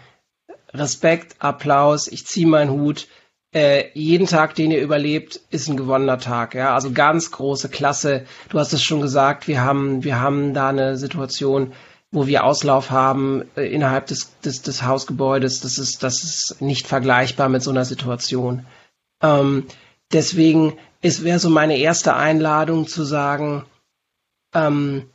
Respekt, 0.73 1.35
Applaus, 1.39 2.07
ich 2.07 2.25
ziehe 2.25 2.47
meinen 2.47 2.71
Hut 2.71 3.07
äh, 3.53 3.85
jeden 3.93 4.27
Tag, 4.27 4.55
den 4.55 4.71
ihr 4.71 4.81
überlebt, 4.81 5.39
ist 5.49 5.69
ein 5.69 5.77
gewonnener 5.77 6.19
Tag. 6.19 6.53
Ja, 6.53 6.73
also 6.73 6.91
ganz 6.91 7.31
große 7.31 7.69
Klasse. 7.69 8.25
Du 8.49 8.59
hast 8.59 8.73
es 8.73 8.83
schon 8.83 9.01
gesagt, 9.01 9.47
wir 9.47 9.61
haben, 9.61 10.03
wir 10.03 10.19
haben 10.19 10.53
da 10.53 10.69
eine 10.69 10.97
Situation, 10.97 11.73
wo 12.11 12.27
wir 12.27 12.43
Auslauf 12.43 12.91
haben 12.91 13.45
äh, 13.55 13.63
innerhalb 13.63 14.07
des, 14.07 14.39
des, 14.41 14.61
des 14.61 14.83
Hausgebäudes. 14.83 15.61
Das 15.61 15.77
ist, 15.77 16.03
das 16.03 16.23
ist 16.23 16.61
nicht 16.61 16.87
vergleichbar 16.87 17.49
mit 17.49 17.63
so 17.63 17.71
einer 17.71 17.85
Situation. 17.85 18.65
Ähm, 19.21 19.65
deswegen 20.11 20.77
es 21.01 21.23
wäre 21.23 21.39
so 21.39 21.49
meine 21.49 21.77
erste 21.77 22.15
Einladung 22.15 22.87
zu 22.87 23.03
sagen, 23.03 23.65
ähm, 24.53 25.09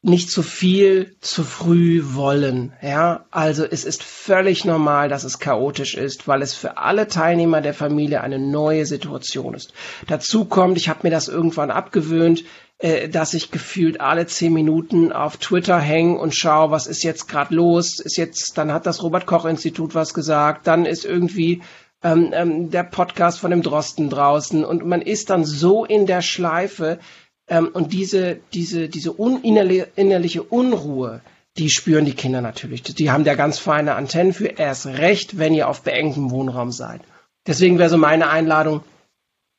nicht 0.00 0.30
zu 0.30 0.42
viel 0.42 1.16
zu 1.20 1.42
früh 1.42 2.02
wollen. 2.14 2.72
Ja, 2.82 3.26
also 3.30 3.64
es 3.64 3.84
ist 3.84 4.02
völlig 4.02 4.64
normal, 4.64 5.08
dass 5.08 5.24
es 5.24 5.40
chaotisch 5.40 5.94
ist, 5.94 6.28
weil 6.28 6.42
es 6.42 6.54
für 6.54 6.76
alle 6.78 7.08
Teilnehmer 7.08 7.60
der 7.60 7.74
Familie 7.74 8.20
eine 8.20 8.38
neue 8.38 8.86
Situation 8.86 9.54
ist. 9.54 9.72
Dazu 10.06 10.44
kommt, 10.44 10.76
ich 10.76 10.88
habe 10.88 11.00
mir 11.02 11.10
das 11.10 11.26
irgendwann 11.26 11.72
abgewöhnt, 11.72 12.44
äh, 12.78 13.08
dass 13.08 13.34
ich 13.34 13.50
gefühlt 13.50 14.00
alle 14.00 14.26
zehn 14.26 14.52
Minuten 14.52 15.12
auf 15.12 15.36
Twitter 15.36 15.80
hänge 15.80 16.16
und 16.16 16.32
schaue, 16.32 16.70
was 16.70 16.86
ist 16.86 17.02
jetzt 17.02 17.26
gerade 17.26 17.54
los. 17.54 17.98
Ist 17.98 18.16
jetzt, 18.16 18.56
dann 18.56 18.72
hat 18.72 18.86
das 18.86 19.02
Robert 19.02 19.26
Koch 19.26 19.46
Institut 19.46 19.96
was 19.96 20.14
gesagt, 20.14 20.68
dann 20.68 20.86
ist 20.86 21.04
irgendwie 21.04 21.62
ähm, 22.04 22.30
ähm, 22.32 22.70
der 22.70 22.84
Podcast 22.84 23.40
von 23.40 23.50
dem 23.50 23.62
Drosten 23.62 24.10
draußen 24.10 24.64
und 24.64 24.86
man 24.86 25.02
ist 25.02 25.30
dann 25.30 25.44
so 25.44 25.84
in 25.84 26.06
der 26.06 26.22
Schleife, 26.22 27.00
ähm, 27.48 27.68
und 27.68 27.92
diese, 27.92 28.40
diese, 28.52 28.88
diese 28.88 29.12
innerliche 29.12 30.42
Unruhe, 30.42 31.20
die 31.56 31.70
spüren 31.70 32.04
die 32.04 32.14
Kinder 32.14 32.40
natürlich. 32.40 32.82
Die 32.82 33.10
haben 33.10 33.24
da 33.24 33.34
ganz 33.34 33.58
feine 33.58 33.94
Antennen 33.94 34.32
für 34.32 34.46
erst 34.46 34.86
recht, 34.86 35.38
wenn 35.38 35.54
ihr 35.54 35.68
auf 35.68 35.82
beengtem 35.82 36.30
Wohnraum 36.30 36.70
seid. 36.70 37.00
Deswegen 37.46 37.78
wäre 37.78 37.88
so 37.88 37.98
meine 37.98 38.30
Einladung, 38.30 38.82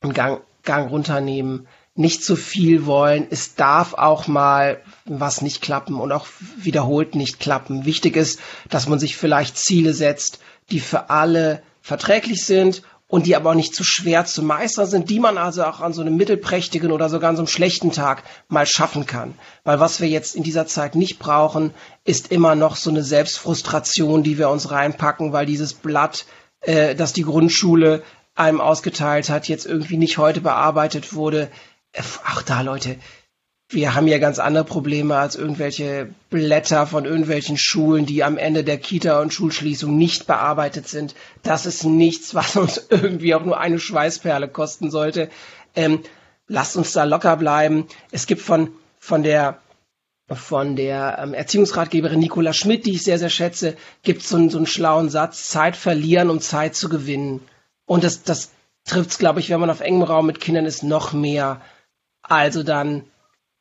einen 0.00 0.14
Gang, 0.14 0.40
Gang 0.62 0.90
runternehmen, 0.90 1.66
nicht 1.94 2.24
zu 2.24 2.36
viel 2.36 2.86
wollen. 2.86 3.26
Es 3.30 3.54
darf 3.56 3.94
auch 3.94 4.26
mal 4.26 4.80
was 5.04 5.42
nicht 5.42 5.60
klappen 5.60 5.96
und 5.96 6.12
auch 6.12 6.26
wiederholt 6.56 7.14
nicht 7.14 7.40
klappen. 7.40 7.84
Wichtig 7.84 8.16
ist, 8.16 8.40
dass 8.70 8.88
man 8.88 8.98
sich 8.98 9.16
vielleicht 9.16 9.58
Ziele 9.58 9.92
setzt, 9.92 10.40
die 10.70 10.80
für 10.80 11.10
alle 11.10 11.62
verträglich 11.82 12.46
sind 12.46 12.82
und 13.10 13.26
die 13.26 13.34
aber 13.34 13.50
auch 13.50 13.54
nicht 13.54 13.74
zu 13.74 13.82
schwer 13.82 14.24
zu 14.24 14.40
meistern 14.40 14.86
sind, 14.86 15.10
die 15.10 15.18
man 15.18 15.36
also 15.36 15.64
auch 15.64 15.80
an 15.80 15.92
so 15.92 16.00
einem 16.00 16.16
mittelprächtigen 16.16 16.92
oder 16.92 17.08
sogar 17.08 17.30
an 17.30 17.36
so 17.36 17.40
einem 17.40 17.48
schlechten 17.48 17.90
Tag 17.90 18.22
mal 18.46 18.66
schaffen 18.66 19.04
kann. 19.04 19.34
Weil 19.64 19.80
was 19.80 20.00
wir 20.00 20.08
jetzt 20.08 20.36
in 20.36 20.44
dieser 20.44 20.66
Zeit 20.66 20.94
nicht 20.94 21.18
brauchen, 21.18 21.74
ist 22.04 22.30
immer 22.30 22.54
noch 22.54 22.76
so 22.76 22.88
eine 22.88 23.02
Selbstfrustration, 23.02 24.22
die 24.22 24.38
wir 24.38 24.48
uns 24.48 24.70
reinpacken, 24.70 25.32
weil 25.32 25.44
dieses 25.44 25.74
Blatt, 25.74 26.24
äh, 26.60 26.94
das 26.94 27.12
die 27.12 27.24
Grundschule 27.24 28.04
einem 28.36 28.60
ausgeteilt 28.60 29.28
hat, 29.28 29.48
jetzt 29.48 29.66
irgendwie 29.66 29.96
nicht 29.96 30.16
heute 30.16 30.40
bearbeitet 30.40 31.12
wurde. 31.12 31.50
Äh, 31.92 32.02
ach 32.22 32.44
da, 32.44 32.60
Leute, 32.60 32.96
wir 33.72 33.94
haben 33.94 34.08
ja 34.08 34.18
ganz 34.18 34.40
andere 34.40 34.64
Probleme 34.64 35.16
als 35.16 35.36
irgendwelche 35.36 36.08
Blätter 36.28 36.88
von 36.88 37.04
irgendwelchen 37.04 37.56
Schulen, 37.56 38.04
die 38.04 38.24
am 38.24 38.36
Ende 38.36 38.64
der 38.64 38.78
Kita- 38.78 39.20
und 39.20 39.32
Schulschließung 39.32 39.96
nicht 39.96 40.26
bearbeitet 40.26 40.88
sind. 40.88 41.14
Das 41.44 41.66
ist 41.66 41.84
nichts, 41.84 42.34
was 42.34 42.56
uns 42.56 42.86
irgendwie 42.90 43.34
auch 43.34 43.44
nur 43.44 43.60
eine 43.60 43.78
Schweißperle 43.78 44.48
kosten 44.48 44.90
sollte. 44.90 45.30
Ähm, 45.76 46.00
lasst 46.48 46.76
uns 46.76 46.92
da 46.92 47.04
locker 47.04 47.36
bleiben. 47.36 47.86
Es 48.10 48.26
gibt 48.26 48.42
von, 48.42 48.70
von 48.98 49.22
der 49.22 49.58
von 50.32 50.76
der 50.76 51.18
ähm, 51.20 51.34
Erziehungsratgeberin 51.34 52.20
Nicola 52.20 52.52
Schmidt, 52.52 52.86
die 52.86 52.92
ich 52.92 53.02
sehr, 53.02 53.18
sehr 53.18 53.30
schätze, 53.30 53.76
gibt 54.04 54.22
so, 54.22 54.48
so 54.48 54.58
einen 54.58 54.66
schlauen 54.66 55.10
Satz, 55.10 55.48
Zeit 55.48 55.74
verlieren, 55.74 56.30
um 56.30 56.40
Zeit 56.40 56.76
zu 56.76 56.88
gewinnen. 56.88 57.40
Und 57.84 58.04
das, 58.04 58.22
das 58.22 58.50
trifft 58.84 59.10
es, 59.10 59.18
glaube 59.18 59.40
ich, 59.40 59.50
wenn 59.50 59.58
man 59.58 59.70
auf 59.70 59.80
engem 59.80 60.02
Raum 60.02 60.26
mit 60.26 60.40
Kindern 60.40 60.66
ist, 60.66 60.84
noch 60.84 61.12
mehr. 61.12 61.60
Also 62.22 62.62
dann 62.62 63.02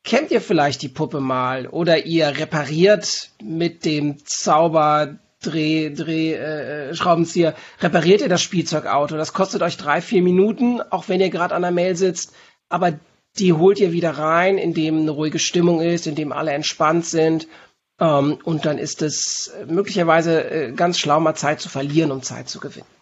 kennt 0.03 0.31
ihr 0.31 0.41
vielleicht 0.41 0.81
die 0.81 0.89
Puppe 0.89 1.19
mal 1.19 1.67
oder 1.67 2.05
ihr 2.05 2.27
repariert 2.37 3.31
mit 3.41 3.85
dem 3.85 4.25
Zauber 4.25 5.19
Dreh, 5.41 5.89
Dreh, 5.91 6.33
äh, 6.33 6.93
Schraubenzieher, 6.95 7.55
repariert 7.79 8.21
ihr 8.21 8.29
das 8.29 8.41
Spielzeugauto. 8.41 9.15
Das 9.15 9.31
kostet 9.31 9.61
euch 9.61 9.77
drei, 9.77 10.01
vier 10.01 10.21
Minuten, 10.21 10.81
auch 10.81 11.07
wenn 11.07 11.21
ihr 11.21 11.29
gerade 11.29 11.55
an 11.55 11.61
der 11.61 11.71
Mail 11.71 11.95
sitzt. 11.95 12.33
Aber 12.67 12.99
die 13.37 13.53
holt 13.53 13.79
ihr 13.79 13.93
wieder 13.93 14.11
rein, 14.11 14.57
indem 14.57 14.99
eine 14.99 15.11
ruhige 15.11 15.39
Stimmung 15.39 15.81
ist, 15.81 16.07
indem 16.07 16.33
alle 16.33 16.51
entspannt 16.51 17.05
sind. 17.05 17.47
Ähm, 17.99 18.37
und 18.43 18.65
dann 18.65 18.77
ist 18.77 19.01
es 19.01 19.53
möglicherweise 19.65 20.43
äh, 20.43 20.71
ganz 20.73 20.99
schlau, 20.99 21.21
mal 21.21 21.35
Zeit 21.35 21.61
zu 21.61 21.69
verlieren, 21.69 22.11
um 22.11 22.21
Zeit 22.21 22.49
zu 22.49 22.59
gewinnen. 22.59 22.98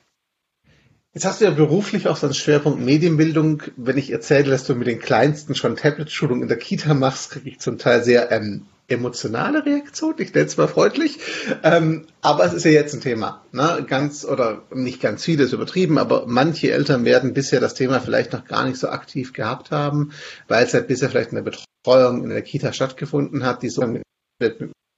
Jetzt 1.17 1.25
hast 1.25 1.41
du 1.41 1.45
ja 1.45 1.51
beruflich 1.51 2.07
auch 2.07 2.15
so 2.15 2.27
einen 2.27 2.35
Schwerpunkt 2.35 2.79
Medienbildung. 2.79 3.63
Wenn 3.75 3.97
ich 3.97 4.11
erzähle, 4.11 4.51
dass 4.51 4.65
du 4.65 4.75
mit 4.75 4.85
den 4.85 4.99
Kleinsten 4.99 5.55
schon 5.55 5.75
Tablet-Schulung 5.75 6.43
in 6.43 6.47
der 6.47 6.59
Kita 6.59 6.93
machst, 6.93 7.31
kriege 7.31 7.49
ich 7.49 7.59
zum 7.59 7.79
Teil 7.79 8.03
sehr 8.03 8.31
ähm, 8.31 8.67
emotionale 8.87 9.65
Reaktion. 9.65 10.13
Ich 10.19 10.31
nenne 10.35 10.45
es 10.45 10.57
mal 10.57 10.67
freundlich. 10.67 11.17
Ähm, 11.63 12.05
aber 12.21 12.45
es 12.45 12.53
ist 12.53 12.65
ja 12.65 12.69
jetzt 12.69 12.93
ein 12.93 13.01
Thema. 13.01 13.43
Ne? 13.51 13.83
Ganz 13.89 14.25
oder 14.25 14.61
nicht 14.71 15.01
ganz 15.01 15.25
viele 15.25 15.45
ist 15.45 15.53
übertrieben, 15.53 15.97
aber 15.97 16.25
manche 16.27 16.69
Eltern 16.69 17.03
werden 17.03 17.33
bisher 17.33 17.61
das 17.61 17.73
Thema 17.73 17.99
vielleicht 17.99 18.33
noch 18.33 18.45
gar 18.45 18.67
nicht 18.67 18.77
so 18.77 18.89
aktiv 18.89 19.33
gehabt 19.33 19.71
haben, 19.71 20.11
weil 20.47 20.65
es 20.65 20.75
halt 20.75 20.87
bisher 20.87 21.09
vielleicht 21.09 21.31
eine 21.31 21.41
Betreuung 21.41 22.25
in 22.25 22.29
der 22.29 22.43
Kita 22.43 22.73
stattgefunden 22.73 23.43
hat, 23.43 23.63
die 23.63 23.69
so 23.69 23.87
mit 23.87 24.03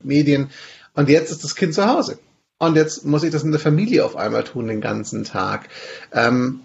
Medien. 0.03 0.49
Und 0.95 1.07
jetzt 1.07 1.31
ist 1.31 1.45
das 1.45 1.55
Kind 1.55 1.73
zu 1.73 1.85
Hause. 1.85 2.19
Und 2.61 2.75
jetzt 2.75 3.05
muss 3.05 3.23
ich 3.23 3.31
das 3.31 3.43
in 3.43 3.51
der 3.51 3.59
Familie 3.59 4.03
auf 4.03 4.17
einmal 4.17 4.43
tun 4.43 4.67
den 4.67 4.81
ganzen 4.81 5.23
Tag. 5.23 5.69
Ähm, 6.11 6.59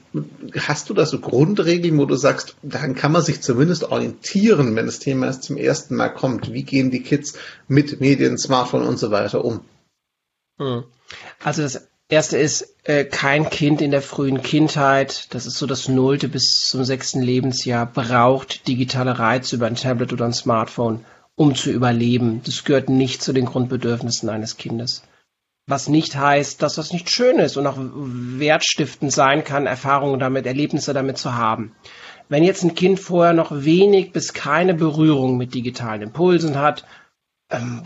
hast 0.58 0.90
du 0.90 0.94
da 0.94 1.06
so 1.06 1.20
Grundregeln, 1.20 1.96
wo 1.98 2.04
du 2.04 2.16
sagst, 2.16 2.56
dann 2.62 2.96
kann 2.96 3.12
man 3.12 3.22
sich 3.22 3.42
zumindest 3.42 3.84
orientieren, 3.84 4.74
wenn 4.74 4.86
das 4.86 4.98
Thema 4.98 5.26
erst 5.26 5.44
zum 5.44 5.56
ersten 5.56 5.94
Mal 5.94 6.08
kommt? 6.08 6.52
Wie 6.52 6.64
gehen 6.64 6.90
die 6.90 7.04
Kids 7.04 7.34
mit 7.68 8.00
Medien, 8.00 8.38
Smartphone 8.38 8.82
und 8.82 8.98
so 8.98 9.12
weiter 9.12 9.44
um? 9.44 9.60
Hm. 10.58 10.82
Also 11.44 11.62
das 11.62 11.86
erste 12.08 12.38
ist, 12.38 12.74
äh, 12.82 13.04
kein 13.04 13.48
Kind 13.48 13.80
in 13.80 13.92
der 13.92 14.02
frühen 14.02 14.42
Kindheit, 14.42 15.32
das 15.32 15.46
ist 15.46 15.58
so 15.58 15.66
das 15.66 15.88
nullte 15.88 16.26
bis 16.26 16.62
zum 16.62 16.84
sechsten 16.84 17.22
Lebensjahr, 17.22 17.86
braucht 17.86 18.66
digitale 18.66 19.20
Reize 19.20 19.54
über 19.54 19.66
ein 19.66 19.76
Tablet 19.76 20.12
oder 20.12 20.24
ein 20.24 20.34
Smartphone, 20.34 21.04
um 21.36 21.54
zu 21.54 21.70
überleben. 21.70 22.40
Das 22.44 22.64
gehört 22.64 22.88
nicht 22.88 23.22
zu 23.22 23.32
den 23.32 23.46
Grundbedürfnissen 23.46 24.28
eines 24.28 24.56
Kindes. 24.56 25.02
Was 25.66 25.88
nicht 25.88 26.14
heißt, 26.14 26.61
dass 26.61 26.75
das 26.75 26.92
nicht 26.92 27.11
schön 27.11 27.38
ist 27.38 27.56
und 27.56 27.66
auch 27.66 27.78
wertstiftend 27.78 29.12
sein 29.12 29.44
kann, 29.44 29.66
Erfahrungen 29.66 30.21
damit, 30.21 30.44
Erlebnisse 30.44 30.92
damit 30.92 31.16
zu 31.16 31.35
haben. 31.35 31.75
Wenn 32.28 32.44
jetzt 32.44 32.64
ein 32.64 32.75
Kind 32.75 33.00
vorher 33.00 33.33
noch 33.33 33.50
wenig 33.50 34.12
bis 34.12 34.35
keine 34.35 34.75
Berührung 34.75 35.38
mit 35.38 35.54
digitalen 35.54 36.02
Impulsen 36.02 36.59
hat, 36.59 36.85
ähm, 37.50 37.83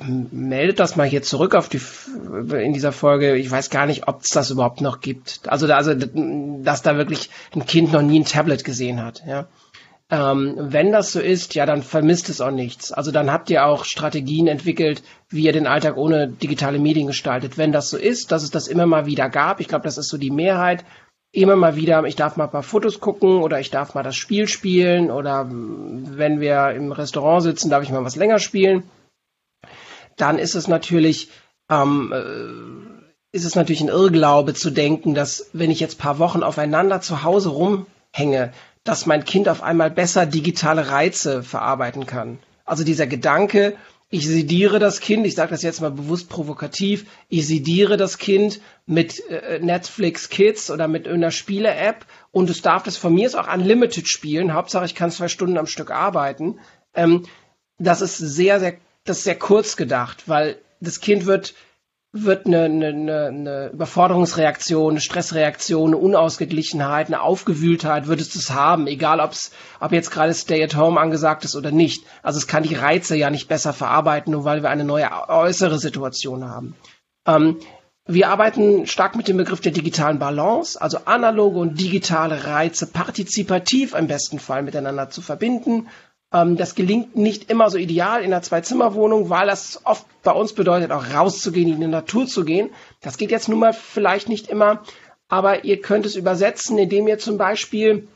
meldet 0.00 0.78
das 0.78 0.94
mal 0.94 1.08
hier 1.08 1.22
zurück 1.22 1.56
auf 1.56 1.68
die 1.68 1.80
in 2.52 2.72
dieser 2.72 2.92
Folge. 2.92 3.36
Ich 3.36 3.50
weiß 3.50 3.68
gar 3.70 3.86
nicht, 3.86 4.06
ob 4.06 4.22
es 4.22 4.28
das 4.28 4.50
überhaupt 4.50 4.80
noch 4.80 5.00
gibt. 5.00 5.40
Also, 5.48 5.66
also 5.72 5.94
dass 5.94 6.82
da 6.82 6.96
wirklich 6.96 7.30
ein 7.52 7.66
Kind 7.66 7.92
noch 7.92 8.02
nie 8.02 8.20
ein 8.20 8.24
Tablet 8.24 8.62
gesehen 8.62 9.02
hat. 9.02 9.22
Ja. 9.26 9.48
Ähm, 10.10 10.54
wenn 10.58 10.90
das 10.90 11.12
so 11.12 11.20
ist, 11.20 11.54
ja, 11.54 11.66
dann 11.66 11.82
vermisst 11.82 12.30
es 12.30 12.40
auch 12.40 12.50
nichts. 12.50 12.92
Also 12.92 13.10
dann 13.10 13.30
habt 13.30 13.50
ihr 13.50 13.66
auch 13.66 13.84
Strategien 13.84 14.46
entwickelt, 14.46 15.02
wie 15.28 15.42
ihr 15.42 15.52
den 15.52 15.66
Alltag 15.66 15.98
ohne 15.98 16.28
digitale 16.28 16.78
Medien 16.78 17.06
gestaltet. 17.06 17.58
Wenn 17.58 17.72
das 17.72 17.90
so 17.90 17.98
ist, 17.98 18.32
dass 18.32 18.42
es 18.42 18.50
das 18.50 18.68
immer 18.68 18.86
mal 18.86 19.04
wieder 19.04 19.28
gab, 19.28 19.60
ich 19.60 19.68
glaube, 19.68 19.84
das 19.84 19.98
ist 19.98 20.08
so 20.08 20.16
die 20.16 20.30
Mehrheit, 20.30 20.84
immer 21.32 21.56
mal 21.56 21.76
wieder, 21.76 22.02
ich 22.04 22.16
darf 22.16 22.36
mal 22.36 22.44
ein 22.44 22.50
paar 22.50 22.62
Fotos 22.62 23.00
gucken 23.00 23.42
oder 23.42 23.60
ich 23.60 23.70
darf 23.70 23.94
mal 23.94 24.02
das 24.02 24.16
Spiel 24.16 24.48
spielen 24.48 25.10
oder 25.10 25.46
wenn 25.50 26.40
wir 26.40 26.70
im 26.70 26.92
Restaurant 26.92 27.42
sitzen, 27.42 27.68
darf 27.68 27.82
ich 27.82 27.90
mal 27.90 28.04
was 28.04 28.16
länger 28.16 28.38
spielen. 28.38 28.84
Dann 30.16 30.38
ist 30.38 30.54
es 30.54 30.68
natürlich, 30.68 31.30
ähm, 31.70 32.12
äh, 32.12 33.36
ist 33.36 33.44
es 33.44 33.54
natürlich 33.56 33.82
ein 33.82 33.88
Irrglaube 33.88 34.54
zu 34.54 34.70
denken, 34.70 35.14
dass 35.14 35.50
wenn 35.52 35.70
ich 35.70 35.80
jetzt 35.80 35.98
paar 35.98 36.18
Wochen 36.18 36.42
aufeinander 36.42 37.02
zu 37.02 37.22
Hause 37.22 37.50
rumhänge, 37.50 38.52
dass 38.84 39.06
mein 39.06 39.24
Kind 39.24 39.48
auf 39.48 39.62
einmal 39.62 39.90
besser 39.90 40.26
digitale 40.26 40.90
Reize 40.90 41.42
verarbeiten 41.42 42.06
kann. 42.06 42.38
Also 42.64 42.84
dieser 42.84 43.06
Gedanke, 43.06 43.76
ich 44.10 44.26
sediere 44.26 44.78
das 44.78 45.00
Kind, 45.00 45.26
ich 45.26 45.34
sage 45.34 45.50
das 45.50 45.62
jetzt 45.62 45.80
mal 45.80 45.90
bewusst 45.90 46.30
provokativ, 46.30 47.06
ich 47.28 47.46
sediere 47.46 47.96
das 47.96 48.16
Kind 48.16 48.60
mit 48.86 49.20
äh, 49.28 49.58
Netflix 49.60 50.30
Kids 50.30 50.70
oder 50.70 50.88
mit 50.88 51.04
irgendeiner 51.04 51.30
Spiele-App 51.30 52.06
und 52.30 52.48
es 52.48 52.62
darf 52.62 52.84
das 52.84 52.96
von 52.96 53.14
mir 53.14 53.28
auch 53.38 53.52
unlimited 53.52 54.08
spielen, 54.08 54.54
Hauptsache 54.54 54.86
ich 54.86 54.94
kann 54.94 55.10
zwei 55.10 55.28
Stunden 55.28 55.58
am 55.58 55.66
Stück 55.66 55.90
arbeiten. 55.90 56.58
Ähm, 56.94 57.26
das 57.78 58.00
ist 58.00 58.16
sehr, 58.16 58.60
sehr, 58.60 58.76
das 59.04 59.18
ist 59.18 59.24
sehr 59.24 59.38
kurz 59.38 59.76
gedacht, 59.76 60.24
weil 60.26 60.58
das 60.80 61.00
Kind 61.00 61.26
wird 61.26 61.54
wird 62.12 62.46
eine, 62.46 62.64
eine, 62.64 63.26
eine 63.26 63.68
Überforderungsreaktion, 63.68 64.92
eine 64.92 65.00
Stressreaktion, 65.00 65.90
eine 65.90 65.98
Unausgeglichenheit, 65.98 67.08
eine 67.08 67.20
Aufgewühltheit, 67.20 68.06
würdest 68.06 68.34
du 68.34 68.38
es 68.38 68.50
haben, 68.50 68.86
egal 68.86 69.20
ob's, 69.20 69.52
ob 69.78 69.92
jetzt 69.92 70.10
gerade 70.10 70.32
Stay 70.32 70.62
at 70.64 70.74
Home 70.74 70.98
angesagt 70.98 71.44
ist 71.44 71.54
oder 71.54 71.70
nicht. 71.70 72.04
Also 72.22 72.38
es 72.38 72.46
kann 72.46 72.62
die 72.62 72.74
Reize 72.74 73.14
ja 73.14 73.30
nicht 73.30 73.48
besser 73.48 73.74
verarbeiten, 73.74 74.32
nur 74.32 74.44
weil 74.44 74.62
wir 74.62 74.70
eine 74.70 74.84
neue 74.84 75.10
äußere 75.28 75.78
Situation 75.78 76.44
haben. 76.44 76.74
Ähm, 77.26 77.58
wir 78.10 78.30
arbeiten 78.30 78.86
stark 78.86 79.16
mit 79.16 79.28
dem 79.28 79.36
Begriff 79.36 79.60
der 79.60 79.72
digitalen 79.72 80.18
Balance, 80.18 80.80
also 80.80 81.00
analoge 81.04 81.58
und 81.58 81.78
digitale 81.78 82.46
Reize 82.46 82.86
partizipativ 82.86 83.94
im 83.94 84.06
besten 84.06 84.38
Fall 84.38 84.62
miteinander 84.62 85.10
zu 85.10 85.20
verbinden 85.20 85.88
das 86.30 86.74
gelingt 86.74 87.16
nicht 87.16 87.50
immer 87.50 87.70
so 87.70 87.78
ideal 87.78 88.20
in 88.20 88.32
einer 88.32 88.42
Zwei-Zimmer-Wohnung, 88.42 89.30
weil 89.30 89.46
das 89.46 89.80
oft 89.84 90.06
bei 90.22 90.32
uns 90.32 90.52
bedeutet, 90.52 90.92
auch 90.92 91.14
rauszugehen, 91.14 91.72
in 91.72 91.80
die 91.80 91.86
Natur 91.86 92.26
zu 92.26 92.44
gehen. 92.44 92.70
Das 93.00 93.16
geht 93.16 93.30
jetzt 93.30 93.48
nun 93.48 93.58
mal 93.58 93.72
vielleicht 93.72 94.28
nicht 94.28 94.48
immer, 94.48 94.82
aber 95.28 95.64
ihr 95.64 95.80
könnt 95.80 96.04
es 96.04 96.16
übersetzen, 96.16 96.76
indem 96.76 97.08
ihr 97.08 97.18
zum 97.18 97.38
Beispiel 97.38 98.08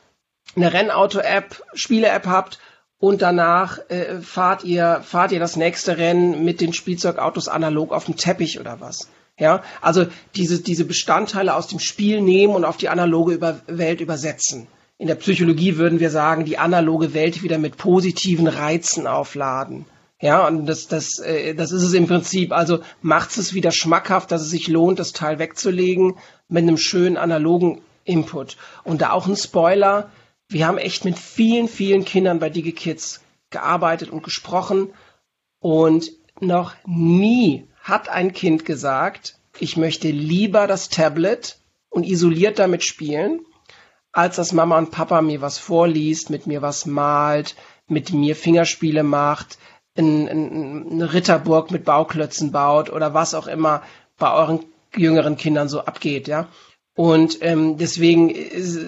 eine 0.56 0.72
Rennauto-App, 0.72 1.62
Spiele-App 1.72 2.26
habt 2.26 2.58
und 2.98 3.22
danach 3.22 3.78
äh, 3.88 4.20
fahrt 4.20 4.64
ihr 4.64 5.00
fahrt 5.02 5.32
ihr 5.32 5.40
das 5.40 5.56
nächste 5.56 5.96
Rennen 5.96 6.44
mit 6.44 6.60
den 6.60 6.74
Spielzeugautos 6.74 7.48
analog 7.48 7.92
auf 7.92 8.04
dem 8.04 8.16
Teppich 8.16 8.60
oder 8.60 8.80
was. 8.80 9.08
Ja, 9.38 9.62
also 9.80 10.06
diese 10.36 10.60
diese 10.60 10.84
Bestandteile 10.84 11.54
aus 11.54 11.66
dem 11.66 11.78
Spiel 11.78 12.20
nehmen 12.20 12.54
und 12.54 12.64
auf 12.64 12.76
die 12.76 12.90
analoge 12.90 13.32
über 13.32 13.60
Welt 13.66 14.00
übersetzen 14.00 14.68
in 15.02 15.08
der 15.08 15.16
Psychologie 15.16 15.78
würden 15.78 15.98
wir 15.98 16.10
sagen, 16.10 16.44
die 16.44 16.58
analoge 16.58 17.12
Welt 17.12 17.42
wieder 17.42 17.58
mit 17.58 17.76
positiven 17.76 18.46
Reizen 18.46 19.08
aufladen. 19.08 19.84
Ja, 20.20 20.46
und 20.46 20.66
das, 20.66 20.86
das, 20.86 21.18
äh, 21.18 21.56
das 21.56 21.72
ist 21.72 21.82
es 21.82 21.92
im 21.94 22.06
Prinzip. 22.06 22.52
Also 22.52 22.84
macht 23.00 23.36
es 23.36 23.52
wieder 23.52 23.72
schmackhaft, 23.72 24.30
dass 24.30 24.42
es 24.42 24.50
sich 24.50 24.68
lohnt, 24.68 25.00
das 25.00 25.12
Teil 25.12 25.40
wegzulegen 25.40 26.18
mit 26.48 26.62
einem 26.62 26.76
schönen 26.76 27.16
analogen 27.16 27.80
Input. 28.04 28.56
Und 28.84 29.00
da 29.00 29.10
auch 29.10 29.26
ein 29.26 29.34
Spoiler. 29.34 30.12
Wir 30.46 30.68
haben 30.68 30.78
echt 30.78 31.04
mit 31.04 31.18
vielen, 31.18 31.66
vielen 31.66 32.04
Kindern 32.04 32.38
bei 32.38 32.48
DigiKids 32.48 33.22
gearbeitet 33.50 34.10
und 34.10 34.22
gesprochen. 34.22 34.90
Und 35.58 36.12
noch 36.38 36.74
nie 36.86 37.66
hat 37.80 38.08
ein 38.08 38.32
Kind 38.32 38.64
gesagt, 38.64 39.34
ich 39.58 39.76
möchte 39.76 40.10
lieber 40.10 40.68
das 40.68 40.90
Tablet 40.90 41.58
und 41.90 42.06
isoliert 42.06 42.60
damit 42.60 42.84
spielen, 42.84 43.40
als 44.12 44.36
dass 44.36 44.52
Mama 44.52 44.78
und 44.78 44.90
Papa 44.90 45.22
mir 45.22 45.40
was 45.40 45.58
vorliest, 45.58 46.30
mit 46.30 46.46
mir 46.46 46.62
was 46.62 46.86
malt, 46.86 47.56
mit 47.88 48.12
mir 48.12 48.36
Fingerspiele 48.36 49.02
macht, 49.02 49.58
eine 49.96 50.30
ein 50.30 51.02
Ritterburg 51.02 51.70
mit 51.70 51.84
Bauklötzen 51.84 52.52
baut 52.52 52.90
oder 52.90 53.14
was 53.14 53.34
auch 53.34 53.46
immer 53.46 53.82
bei 54.18 54.32
euren 54.32 54.64
jüngeren 54.94 55.36
Kindern 55.36 55.68
so 55.68 55.80
abgeht, 55.80 56.28
ja. 56.28 56.48
Und 56.94 57.38
ähm, 57.40 57.78
deswegen 57.78 58.28
ist, 58.30 58.78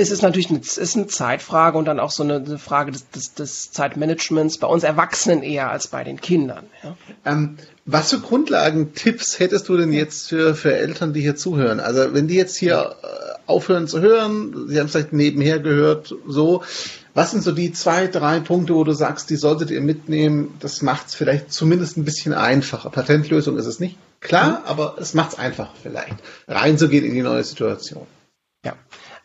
ist 0.00 0.10
es 0.10 0.22
natürlich 0.22 0.50
eine, 0.50 0.58
ist 0.58 0.96
eine 0.96 1.06
Zeitfrage 1.06 1.76
und 1.76 1.84
dann 1.84 2.00
auch 2.00 2.10
so 2.10 2.22
eine, 2.22 2.36
eine 2.36 2.58
Frage 2.58 2.92
des, 2.92 3.08
des, 3.10 3.34
des, 3.34 3.72
Zeitmanagements 3.72 4.58
bei 4.58 4.66
uns 4.66 4.82
Erwachsenen 4.82 5.42
eher 5.42 5.70
als 5.70 5.88
bei 5.88 6.02
den 6.02 6.20
Kindern. 6.20 6.66
Ja. 6.82 6.96
Ähm, 7.24 7.56
was 7.84 8.10
für 8.10 8.20
Grundlagentipps 8.20 9.38
hättest 9.38 9.68
du 9.68 9.76
denn 9.76 9.92
jetzt 9.92 10.28
für, 10.28 10.54
für 10.54 10.74
Eltern, 10.74 11.12
die 11.12 11.20
hier 11.20 11.36
zuhören? 11.36 11.80
Also 11.80 12.14
wenn 12.14 12.28
die 12.28 12.34
jetzt 12.34 12.56
hier 12.56 12.96
äh, 13.02 13.30
aufhören 13.46 13.88
zu 13.88 14.00
hören, 14.00 14.68
sie 14.68 14.78
haben 14.78 14.86
es 14.86 14.92
vielleicht 14.92 15.12
nebenher 15.12 15.58
gehört, 15.58 16.14
so, 16.26 16.62
was 17.14 17.32
sind 17.32 17.42
so 17.42 17.52
die 17.52 17.72
zwei, 17.72 18.06
drei 18.06 18.40
Punkte, 18.40 18.74
wo 18.74 18.84
du 18.84 18.92
sagst, 18.92 19.28
die 19.30 19.36
solltet 19.36 19.70
ihr 19.70 19.80
mitnehmen? 19.80 20.54
Das 20.60 20.82
macht 20.82 21.08
es 21.08 21.14
vielleicht 21.14 21.52
zumindest 21.52 21.96
ein 21.96 22.04
bisschen 22.04 22.32
einfacher. 22.32 22.90
Patentlösung 22.90 23.58
ist 23.58 23.66
es 23.66 23.80
nicht, 23.80 23.98
klar, 24.20 24.60
mhm. 24.60 24.66
aber 24.66 24.96
es 24.98 25.14
macht 25.14 25.32
es 25.32 25.38
einfacher 25.38 25.74
vielleicht, 25.82 26.16
reinzugehen 26.48 27.04
in 27.04 27.14
die 27.14 27.22
neue 27.22 27.44
Situation. 27.44 28.06
Ja, 28.64 28.74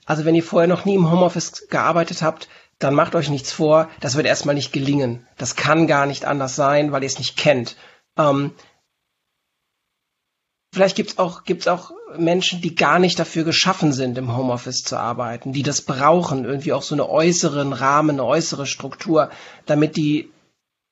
also 0.05 0.25
wenn 0.25 0.35
ihr 0.35 0.43
vorher 0.43 0.67
noch 0.67 0.85
nie 0.85 0.95
im 0.95 1.11
Homeoffice 1.11 1.67
gearbeitet 1.69 2.21
habt, 2.21 2.47
dann 2.79 2.93
macht 2.93 3.15
euch 3.15 3.29
nichts 3.29 3.51
vor, 3.51 3.89
das 4.01 4.15
wird 4.15 4.27
erstmal 4.27 4.55
nicht 4.55 4.73
gelingen. 4.73 5.25
Das 5.37 5.55
kann 5.55 5.87
gar 5.87 6.05
nicht 6.05 6.25
anders 6.25 6.55
sein, 6.55 6.91
weil 6.91 7.03
ihr 7.03 7.07
es 7.07 7.19
nicht 7.19 7.37
kennt. 7.37 7.75
Ähm, 8.17 8.53
vielleicht 10.73 10.95
gibt's 10.95 11.17
auch, 11.17 11.43
gibt's 11.43 11.67
auch 11.67 11.91
Menschen, 12.17 12.61
die 12.61 12.75
gar 12.75 12.99
nicht 12.99 13.17
dafür 13.17 13.43
geschaffen 13.43 13.93
sind, 13.93 14.17
im 14.17 14.35
Homeoffice 14.35 14.83
zu 14.83 14.97
arbeiten, 14.97 15.53
die 15.53 15.63
das 15.63 15.81
brauchen, 15.81 16.45
irgendwie 16.45 16.73
auch 16.73 16.83
so 16.83 16.95
eine 16.95 17.09
äußeren 17.09 17.73
Rahmen, 17.73 18.11
eine 18.11 18.25
äußere 18.25 18.65
Struktur, 18.65 19.29
damit 19.65 19.95
die, 19.95 20.31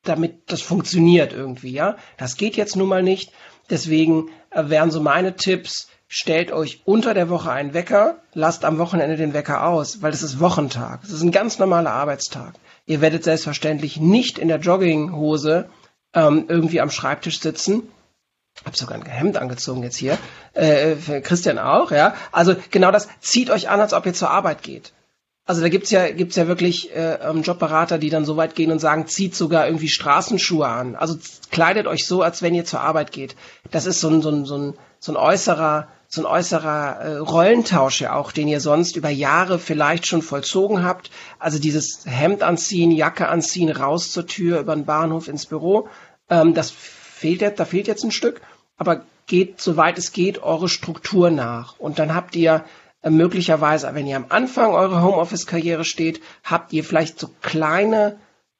damit 0.02 0.50
das 0.50 0.62
funktioniert 0.62 1.32
irgendwie, 1.32 1.72
ja. 1.72 1.96
Das 2.16 2.36
geht 2.36 2.56
jetzt 2.56 2.76
nun 2.76 2.88
mal 2.88 3.02
nicht. 3.02 3.30
Deswegen 3.70 4.30
äh, 4.50 4.68
wären 4.68 4.90
so 4.90 5.00
meine 5.00 5.36
Tipps, 5.36 5.88
stellt 6.16 6.52
euch 6.52 6.80
unter 6.84 7.12
der 7.12 7.28
Woche 7.28 7.50
einen 7.50 7.74
Wecker, 7.74 8.18
lasst 8.34 8.64
am 8.64 8.78
Wochenende 8.78 9.16
den 9.16 9.34
Wecker 9.34 9.66
aus, 9.66 10.00
weil 10.00 10.12
das 10.12 10.22
ist 10.22 10.38
Wochentag. 10.38 11.00
Das 11.00 11.10
ist 11.10 11.22
ein 11.22 11.32
ganz 11.32 11.58
normaler 11.58 11.90
Arbeitstag. 11.90 12.54
Ihr 12.86 13.00
werdet 13.00 13.24
selbstverständlich 13.24 13.98
nicht 13.98 14.38
in 14.38 14.46
der 14.46 14.60
Jogginghose 14.60 15.68
ähm, 16.14 16.44
irgendwie 16.46 16.80
am 16.80 16.90
Schreibtisch 16.90 17.40
sitzen. 17.40 17.88
Hab 18.64 18.76
sogar 18.76 18.96
ein 18.96 19.04
Hemd 19.04 19.36
angezogen 19.36 19.82
jetzt 19.82 19.96
hier. 19.96 20.16
Äh, 20.52 20.94
Christian 21.20 21.58
auch, 21.58 21.90
ja. 21.90 22.14
Also 22.30 22.54
genau 22.70 22.92
das, 22.92 23.08
zieht 23.18 23.50
euch 23.50 23.68
an, 23.68 23.80
als 23.80 23.92
ob 23.92 24.06
ihr 24.06 24.14
zur 24.14 24.30
Arbeit 24.30 24.62
geht. 24.62 24.92
Also 25.46 25.62
da 25.62 25.68
gibt's 25.68 25.90
ja, 25.90 26.12
gibt's 26.12 26.36
ja 26.36 26.46
wirklich 26.46 26.94
äh, 26.94 27.14
ähm, 27.14 27.42
Jobberater, 27.42 27.98
die 27.98 28.08
dann 28.10 28.24
so 28.24 28.36
weit 28.36 28.54
gehen 28.54 28.70
und 28.70 28.78
sagen, 28.78 29.08
zieht 29.08 29.34
sogar 29.34 29.66
irgendwie 29.66 29.88
Straßenschuhe 29.88 30.68
an. 30.68 30.94
Also 30.94 31.18
kleidet 31.50 31.88
euch 31.88 32.06
so, 32.06 32.22
als 32.22 32.40
wenn 32.40 32.54
ihr 32.54 32.64
zur 32.64 32.82
Arbeit 32.82 33.10
geht. 33.10 33.34
Das 33.72 33.86
ist 33.86 34.00
so 34.00 34.08
ein, 34.08 34.22
so 34.22 34.30
ein, 34.30 34.44
so 34.44 34.56
ein, 34.56 34.74
so 35.00 35.10
ein 35.10 35.16
äußerer, 35.16 35.88
so 36.14 36.22
ein 36.22 36.26
äußerer 36.26 37.00
äh, 37.00 37.16
Rollentausch 37.16 38.00
ja 38.00 38.14
auch, 38.14 38.32
den 38.32 38.48
ihr 38.48 38.60
sonst 38.60 38.96
über 38.96 39.10
Jahre 39.10 39.58
vielleicht 39.58 40.06
schon 40.06 40.22
vollzogen 40.22 40.84
habt. 40.84 41.10
Also 41.38 41.58
dieses 41.58 42.04
Hemd 42.06 42.42
anziehen, 42.42 42.90
Jacke 42.90 43.28
anziehen, 43.28 43.70
raus 43.70 44.12
zur 44.12 44.26
Tür, 44.26 44.60
über 44.60 44.74
den 44.74 44.84
Bahnhof 44.84 45.28
ins 45.28 45.46
Büro. 45.46 45.88
Ähm, 46.30 46.54
das 46.54 46.70
fehlt 46.70 47.40
jetzt, 47.40 47.58
da 47.60 47.64
fehlt 47.64 47.88
jetzt 47.88 48.04
ein 48.04 48.12
Stück, 48.12 48.40
aber 48.76 49.02
geht, 49.26 49.60
soweit 49.60 49.98
es 49.98 50.12
geht, 50.12 50.42
eure 50.42 50.68
Struktur 50.68 51.30
nach. 51.30 51.78
Und 51.78 51.98
dann 51.98 52.14
habt 52.14 52.36
ihr 52.36 52.64
äh, 53.02 53.10
möglicherweise, 53.10 53.94
wenn 53.94 54.06
ihr 54.06 54.16
am 54.16 54.26
Anfang 54.28 54.72
eurer 54.72 55.02
Homeoffice-Karriere 55.02 55.84
steht, 55.84 56.22
habt 56.44 56.72
ihr 56.72 56.84
vielleicht 56.84 57.18
so 57.18 57.28
kleine 57.42 58.18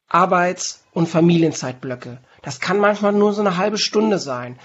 Arbeits- 0.08 0.84
und 0.92 1.08
Familienzeitblöcke. 1.08 2.18
Das 2.42 2.60
kann 2.60 2.78
manchmal 2.78 3.12
nur 3.12 3.32
so 3.32 3.40
eine 3.40 3.56
halbe 3.56 3.78
Stunde 3.78 4.18
sein. 4.18 4.58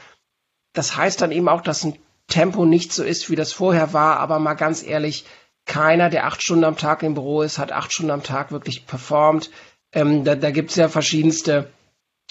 Das 0.74 0.96
heißt 0.96 1.22
dann 1.22 1.32
eben 1.32 1.50
auch, 1.50 1.62
dass 1.62 1.84
ein 1.84 1.98
Tempo 2.30 2.66
nicht 2.66 2.94
so 2.94 3.04
ist, 3.04 3.30
wie 3.30 3.36
das 3.36 3.52
vorher 3.52 3.94
war, 3.94 4.20
aber 4.20 4.40
mal 4.40 4.54
ganz 4.54 4.84
ehrlich, 4.84 5.26
keiner, 5.66 6.10
der 6.10 6.26
acht 6.26 6.42
Stunden 6.42 6.64
am 6.64 6.78
Tag 6.78 7.04
im 7.04 7.14
Büro 7.14 7.42
ist, 7.42 7.60
hat 7.60 7.72
acht 7.72 7.94
Stunden 7.94 8.12
am 8.12 8.24
Tag 8.24 8.52
wirklich 8.52 8.88
performt. 8.88 9.52
Ähm, 9.92 10.24
da 10.24 10.36
da 10.36 10.52
gibt 10.52 10.72
es 10.72 10.76
ja 10.78 10.90
verschiedenste, 10.90 11.70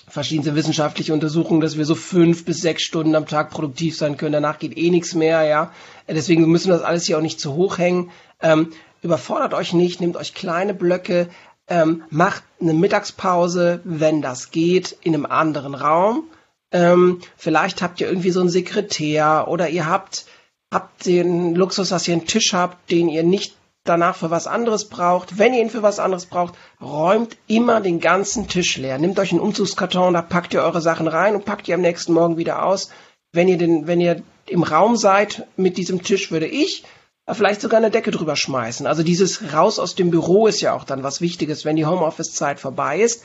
verschiedenste 0.08 0.54
wissenschaftliche 0.54 1.12
Untersuchungen, 1.12 1.60
dass 1.60 1.76
wir 1.76 1.84
so 1.84 1.94
fünf 1.94 2.44
bis 2.44 2.60
sechs 2.60 2.82
Stunden 2.82 3.14
am 3.14 3.26
Tag 3.26 3.50
produktiv 3.50 3.96
sein 3.96 4.16
können. 4.16 4.32
Danach 4.32 4.58
geht 4.58 4.76
eh 4.76 4.90
nichts 4.90 5.14
mehr, 5.14 5.42
ja. 5.44 5.72
Deswegen 6.08 6.50
müssen 6.50 6.68
wir 6.68 6.74
das 6.74 6.84
alles 6.84 7.06
hier 7.06 7.18
auch 7.18 7.22
nicht 7.22 7.40
zu 7.40 7.54
hoch 7.54 7.78
hängen. 7.78 8.10
Ähm, 8.40 8.72
überfordert 9.02 9.54
euch 9.54 9.72
nicht, 9.72 10.00
nehmt 10.00 10.16
euch 10.16 10.34
kleine 10.34 10.74
Blöcke, 10.74 11.28
ähm, 11.68 12.02
macht 12.10 12.42
eine 12.60 12.74
Mittagspause, 12.74 13.80
wenn 13.84 14.22
das 14.22 14.50
geht, 14.50 14.96
in 15.02 15.14
einem 15.14 15.26
anderen 15.26 15.74
Raum 15.74 16.24
ähm, 16.72 17.20
vielleicht 17.36 17.82
habt 17.82 18.00
ihr 18.00 18.08
irgendwie 18.08 18.30
so 18.30 18.40
einen 18.40 18.48
Sekretär 18.48 19.46
oder 19.48 19.68
ihr 19.68 19.86
habt, 19.86 20.26
habt 20.72 21.06
den 21.06 21.54
Luxus, 21.54 21.88
dass 21.90 22.06
ihr 22.08 22.14
einen 22.14 22.26
Tisch 22.26 22.52
habt, 22.52 22.90
den 22.90 23.08
ihr 23.08 23.22
nicht 23.22 23.56
danach 23.84 24.16
für 24.16 24.30
was 24.30 24.46
anderes 24.46 24.88
braucht. 24.88 25.38
Wenn 25.38 25.54
ihr 25.54 25.62
ihn 25.62 25.70
für 25.70 25.82
was 25.82 25.98
anderes 25.98 26.26
braucht, 26.26 26.54
räumt 26.80 27.36
immer 27.46 27.80
den 27.80 28.00
ganzen 28.00 28.48
Tisch 28.48 28.76
leer. 28.76 28.98
Nehmt 28.98 29.18
euch 29.18 29.32
einen 29.32 29.40
Umzugskarton, 29.40 30.14
da 30.14 30.22
packt 30.22 30.52
ihr 30.52 30.62
eure 30.62 30.82
Sachen 30.82 31.08
rein 31.08 31.34
und 31.34 31.44
packt 31.44 31.68
ihr 31.68 31.74
am 31.74 31.80
nächsten 31.80 32.12
Morgen 32.12 32.36
wieder 32.36 32.64
aus. 32.64 32.90
Wenn 33.32 33.48
ihr 33.48 33.56
den, 33.56 33.86
wenn 33.86 34.00
ihr 34.00 34.22
im 34.46 34.62
Raum 34.62 34.96
seid 34.96 35.46
mit 35.56 35.76
diesem 35.76 36.02
Tisch, 36.02 36.30
würde 36.30 36.46
ich 36.46 36.84
vielleicht 37.30 37.60
sogar 37.60 37.78
eine 37.78 37.90
Decke 37.90 38.10
drüber 38.10 38.36
schmeißen. 38.36 38.86
Also 38.86 39.02
dieses 39.02 39.52
raus 39.52 39.78
aus 39.78 39.94
dem 39.94 40.10
Büro 40.10 40.46
ist 40.46 40.60
ja 40.60 40.72
auch 40.72 40.84
dann 40.84 41.02
was 41.02 41.20
Wichtiges, 41.20 41.64
wenn 41.64 41.76
die 41.76 41.86
Homeoffice-Zeit 41.86 42.58
vorbei 42.60 43.00
ist. 43.00 43.22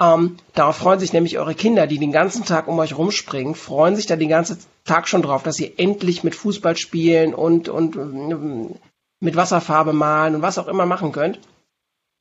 Ähm, 0.00 0.36
darauf 0.54 0.76
freuen 0.76 0.98
sich 0.98 1.12
nämlich 1.12 1.38
eure 1.38 1.54
Kinder, 1.54 1.86
die 1.86 1.98
den 1.98 2.10
ganzen 2.10 2.44
Tag 2.44 2.66
um 2.66 2.78
euch 2.78 2.98
rumspringen, 2.98 3.54
freuen 3.54 3.94
sich 3.94 4.06
da 4.06 4.16
den 4.16 4.28
ganzen 4.28 4.58
Tag 4.84 5.06
schon 5.06 5.22
drauf, 5.22 5.44
dass 5.44 5.60
ihr 5.60 5.78
endlich 5.78 6.24
mit 6.24 6.34
Fußball 6.34 6.76
spielen 6.76 7.32
und, 7.32 7.68
und 7.68 7.94
äh, 7.96 8.74
mit 9.20 9.36
Wasserfarbe 9.36 9.92
malen 9.92 10.34
und 10.34 10.42
was 10.42 10.58
auch 10.58 10.66
immer 10.66 10.84
machen 10.84 11.12
könnt. 11.12 11.38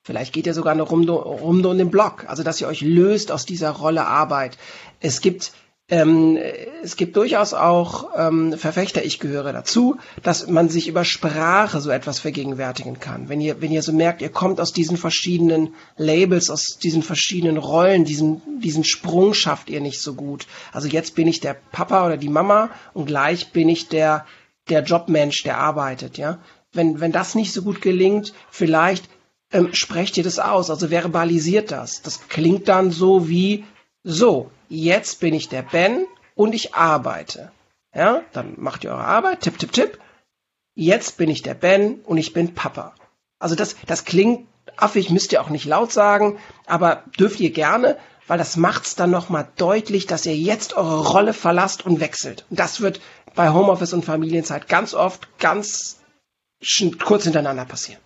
Vielleicht 0.06 0.34
geht 0.34 0.46
ihr 0.46 0.54
sogar 0.54 0.74
eine 0.74 0.84
Runde, 0.84 1.14
Runde 1.14 1.70
um 1.70 1.78
den 1.78 1.90
Block, 1.90 2.26
also 2.28 2.44
dass 2.44 2.60
ihr 2.62 2.68
euch 2.68 2.82
löst 2.82 3.32
aus 3.32 3.46
dieser 3.46 3.72
Rolle 3.72 4.06
Arbeit. 4.06 4.58
Es 5.00 5.22
gibt 5.22 5.54
ähm, 5.89 6.38
es 6.82 6.96
gibt 6.96 7.17
durchaus 7.17 7.54
auch 7.54 8.10
ähm, 8.15 8.58
Verfechter, 8.58 9.04
ich 9.04 9.19
gehöre 9.19 9.52
dazu, 9.52 9.98
dass 10.22 10.48
man 10.48 10.69
sich 10.69 10.88
über 10.88 11.04
Sprache 11.04 11.82
so 11.82 11.89
etwas 11.89 12.19
vergegenwärtigen 12.19 13.00
kann. 13.00 13.28
Wenn 13.28 13.41
ihr, 13.41 13.62
wenn 13.62 13.72
ihr 13.72 13.84
so 13.84 13.91
merkt, 13.91 14.22
ihr 14.22 14.30
kommt 14.30 14.62
aus 14.62 14.72
diesen 14.72 14.96
verschiedenen 14.96 15.76
Labels, 15.98 16.50
aus 16.50 16.78
diesen 16.78 17.04
verschiedenen 17.04 17.58
Rollen, 17.58 18.06
diesen, 18.06 18.41
diesen 18.62 18.86
Sprung 18.86 19.34
schafft 19.34 19.69
ihr 19.69 19.82
nicht 19.82 20.00
so 20.00 20.13
gut. 20.13 20.48
Also 20.72 20.88
jetzt 20.88 21.15
bin 21.15 21.28
ich 21.28 21.41
der 21.41 21.58
Papa 21.74 22.06
oder 22.06 22.17
die 22.17 22.30
Mama 22.30 22.69
und 22.93 23.06
gleich 23.06 23.52
bin 23.52 23.67
ich 23.67 23.89
der, 23.89 24.26
der 24.69 24.84
Jobmensch, 24.84 25.43
der 25.43 25.58
arbeitet, 25.58 26.17
ja. 26.17 26.39
Wenn, 26.72 27.02
wenn 27.02 27.12
das 27.12 27.36
nicht 27.36 27.54
so 27.54 27.62
gut 27.62 27.82
gelingt, 27.82 28.34
vielleicht 28.50 29.08
ähm, 29.52 29.74
sprecht 29.74 30.17
ihr 30.17 30.24
das 30.24 30.39
aus, 30.39 30.72
also 30.72 30.89
verbalisiert 30.89 31.72
das. 31.72 32.02
Das 32.02 32.28
klingt 32.30 32.67
dann 32.67 32.89
so 32.89 33.30
wie, 33.30 33.65
so, 34.04 34.52
jetzt 34.70 35.20
bin 35.20 35.34
ich 35.34 35.50
der 35.50 35.62
Ben 35.62 36.06
und 36.36 36.54
ich 36.54 36.76
arbeite. 36.76 37.52
Ja, 37.96 38.24
dann 38.34 38.56
macht 38.58 38.84
ihr 38.84 38.92
eure 38.92 39.06
Arbeit, 39.06 39.42
tipp, 39.42 39.58
tipp, 39.60 39.72
tipp. 39.72 40.00
Jetzt 40.76 41.18
bin 41.18 41.30
ich 41.30 41.42
der 41.44 41.54
Ben 41.54 42.02
und 42.02 42.18
ich 42.18 42.34
bin 42.34 42.54
Papa. 42.54 42.96
Also 43.39 43.56
das, 43.56 43.76
das 43.86 44.06
klingt 44.06 44.48
affig, 44.78 45.10
müsst 45.10 45.32
ihr 45.32 45.42
auch 45.42 45.50
nicht 45.50 45.66
laut 45.66 45.92
sagen, 45.92 46.39
aber 46.66 47.04
dürft 47.20 47.39
ihr 47.39 47.52
gerne, 47.52 47.98
weil 48.28 48.38
das 48.38 48.58
macht's 48.58 48.96
dann 48.96 49.12
nochmal 49.12 49.48
deutlich, 49.58 50.08
dass 50.08 50.26
ihr 50.26 50.36
jetzt 50.36 50.74
eure 50.74 51.08
Rolle 51.08 51.34
verlasst 51.34 51.86
und 51.86 52.00
wechselt. 52.00 52.46
Und 52.50 52.60
das 52.60 52.82
wird 52.82 53.02
bei 53.36 53.52
Homeoffice 53.52 53.94
und 53.94 54.06
Familienzeit 54.06 54.68
ganz 54.68 54.94
oft 54.94 55.38
ganz 55.39 56.00
kurz 57.04 57.26
hintereinander 57.26 57.66
passieren. 57.66 58.02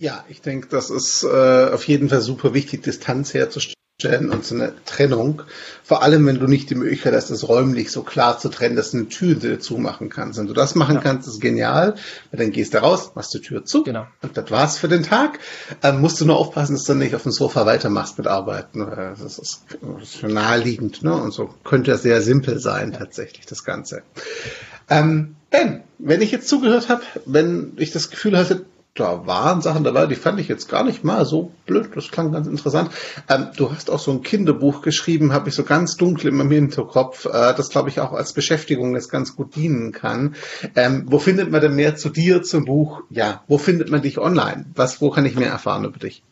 Ja, 0.00 0.24
ich 0.30 0.40
denke, 0.40 0.66
das 0.68 0.88
ist 0.88 1.24
äh, 1.24 1.70
auf 1.74 1.86
jeden 1.86 2.08
Fall 2.08 2.22
super 2.22 2.54
wichtig, 2.54 2.82
Distanz 2.82 3.34
herzustellen 3.34 4.30
und 4.30 4.46
so 4.46 4.54
eine 4.54 4.72
Trennung. 4.86 5.42
Vor 5.84 6.02
allem, 6.02 6.24
wenn 6.24 6.38
du 6.38 6.46
nicht 6.46 6.70
die 6.70 6.74
Möglichkeit 6.74 7.12
hast, 7.12 7.30
das 7.30 7.46
räumlich 7.46 7.92
so 7.92 8.02
klar 8.02 8.38
zu 8.38 8.48
trennen, 8.48 8.76
dass 8.76 8.92
du 8.92 8.96
eine 8.96 9.08
Tür 9.10 9.60
zumachen 9.60 10.08
kannst. 10.08 10.38
Wenn 10.38 10.46
du 10.46 10.54
das 10.54 10.74
machen 10.74 10.94
ja. 10.94 11.00
kannst, 11.02 11.28
ist 11.28 11.42
genial. 11.42 11.96
Weil 12.30 12.40
dann 12.40 12.50
gehst 12.50 12.72
du 12.72 12.78
raus, 12.78 13.12
machst 13.14 13.34
die 13.34 13.42
Tür 13.42 13.66
zu. 13.66 13.82
Genau. 13.82 14.06
Und 14.22 14.38
das 14.38 14.50
war's 14.50 14.78
für 14.78 14.88
den 14.88 15.02
Tag. 15.02 15.38
Ähm, 15.82 16.00
musst 16.00 16.18
du 16.18 16.24
nur 16.24 16.38
aufpassen, 16.38 16.76
dass 16.76 16.84
du 16.84 16.94
nicht 16.94 17.14
auf 17.14 17.24
dem 17.24 17.32
Sofa 17.32 17.66
weitermachst 17.66 18.16
mit 18.16 18.26
Arbeiten. 18.26 18.80
Das 18.80 19.20
ist, 19.20 19.66
das 19.82 20.14
ist 20.14 20.22
naheliegend, 20.22 21.02
ne? 21.02 21.12
Und 21.12 21.34
so 21.34 21.52
könnte 21.62 21.90
das 21.90 22.00
sehr 22.00 22.22
simpel 22.22 22.58
sein, 22.58 22.94
tatsächlich, 22.94 23.44
das 23.44 23.64
Ganze. 23.64 24.02
Ähm, 24.88 25.36
ben, 25.50 25.82
wenn 25.98 26.22
ich 26.22 26.30
jetzt 26.30 26.48
zugehört 26.48 26.88
habe, 26.88 27.02
wenn 27.26 27.74
ich 27.76 27.92
das 27.92 28.08
Gefühl 28.10 28.38
hatte, 28.38 28.64
da 28.94 29.26
waren 29.26 29.62
Sachen 29.62 29.84
dabei, 29.84 30.06
die 30.06 30.16
fand 30.16 30.40
ich 30.40 30.48
jetzt 30.48 30.68
gar 30.68 30.84
nicht 30.84 31.04
mal 31.04 31.24
so 31.24 31.52
blöd. 31.66 31.90
Das 31.94 32.10
klang 32.10 32.32
ganz 32.32 32.46
interessant. 32.46 32.90
Ähm, 33.28 33.48
du 33.56 33.70
hast 33.72 33.90
auch 33.90 33.98
so 33.98 34.10
ein 34.10 34.22
Kinderbuch 34.22 34.82
geschrieben, 34.82 35.32
habe 35.32 35.48
ich 35.48 35.54
so 35.54 35.62
ganz 35.62 35.96
dunkel 35.96 36.28
in 36.28 36.36
meinem 36.36 36.50
Hinterkopf, 36.50 37.26
äh, 37.26 37.54
das 37.54 37.70
glaube 37.70 37.88
ich 37.88 38.00
auch 38.00 38.12
als 38.12 38.32
Beschäftigung 38.32 38.94
jetzt 38.94 39.10
ganz 39.10 39.36
gut 39.36 39.54
dienen 39.54 39.92
kann. 39.92 40.34
Ähm, 40.74 41.04
wo 41.06 41.18
findet 41.18 41.50
man 41.50 41.60
denn 41.60 41.76
mehr 41.76 41.96
zu 41.96 42.08
dir, 42.08 42.42
zum 42.42 42.64
Buch? 42.64 43.02
Ja, 43.10 43.44
wo 43.46 43.58
findet 43.58 43.90
man 43.90 44.02
dich 44.02 44.18
online? 44.18 44.66
Was, 44.74 45.00
wo 45.00 45.10
kann 45.10 45.24
ich 45.24 45.36
mehr 45.36 45.50
erfahren 45.50 45.84
über 45.84 45.98
dich? 45.98 46.22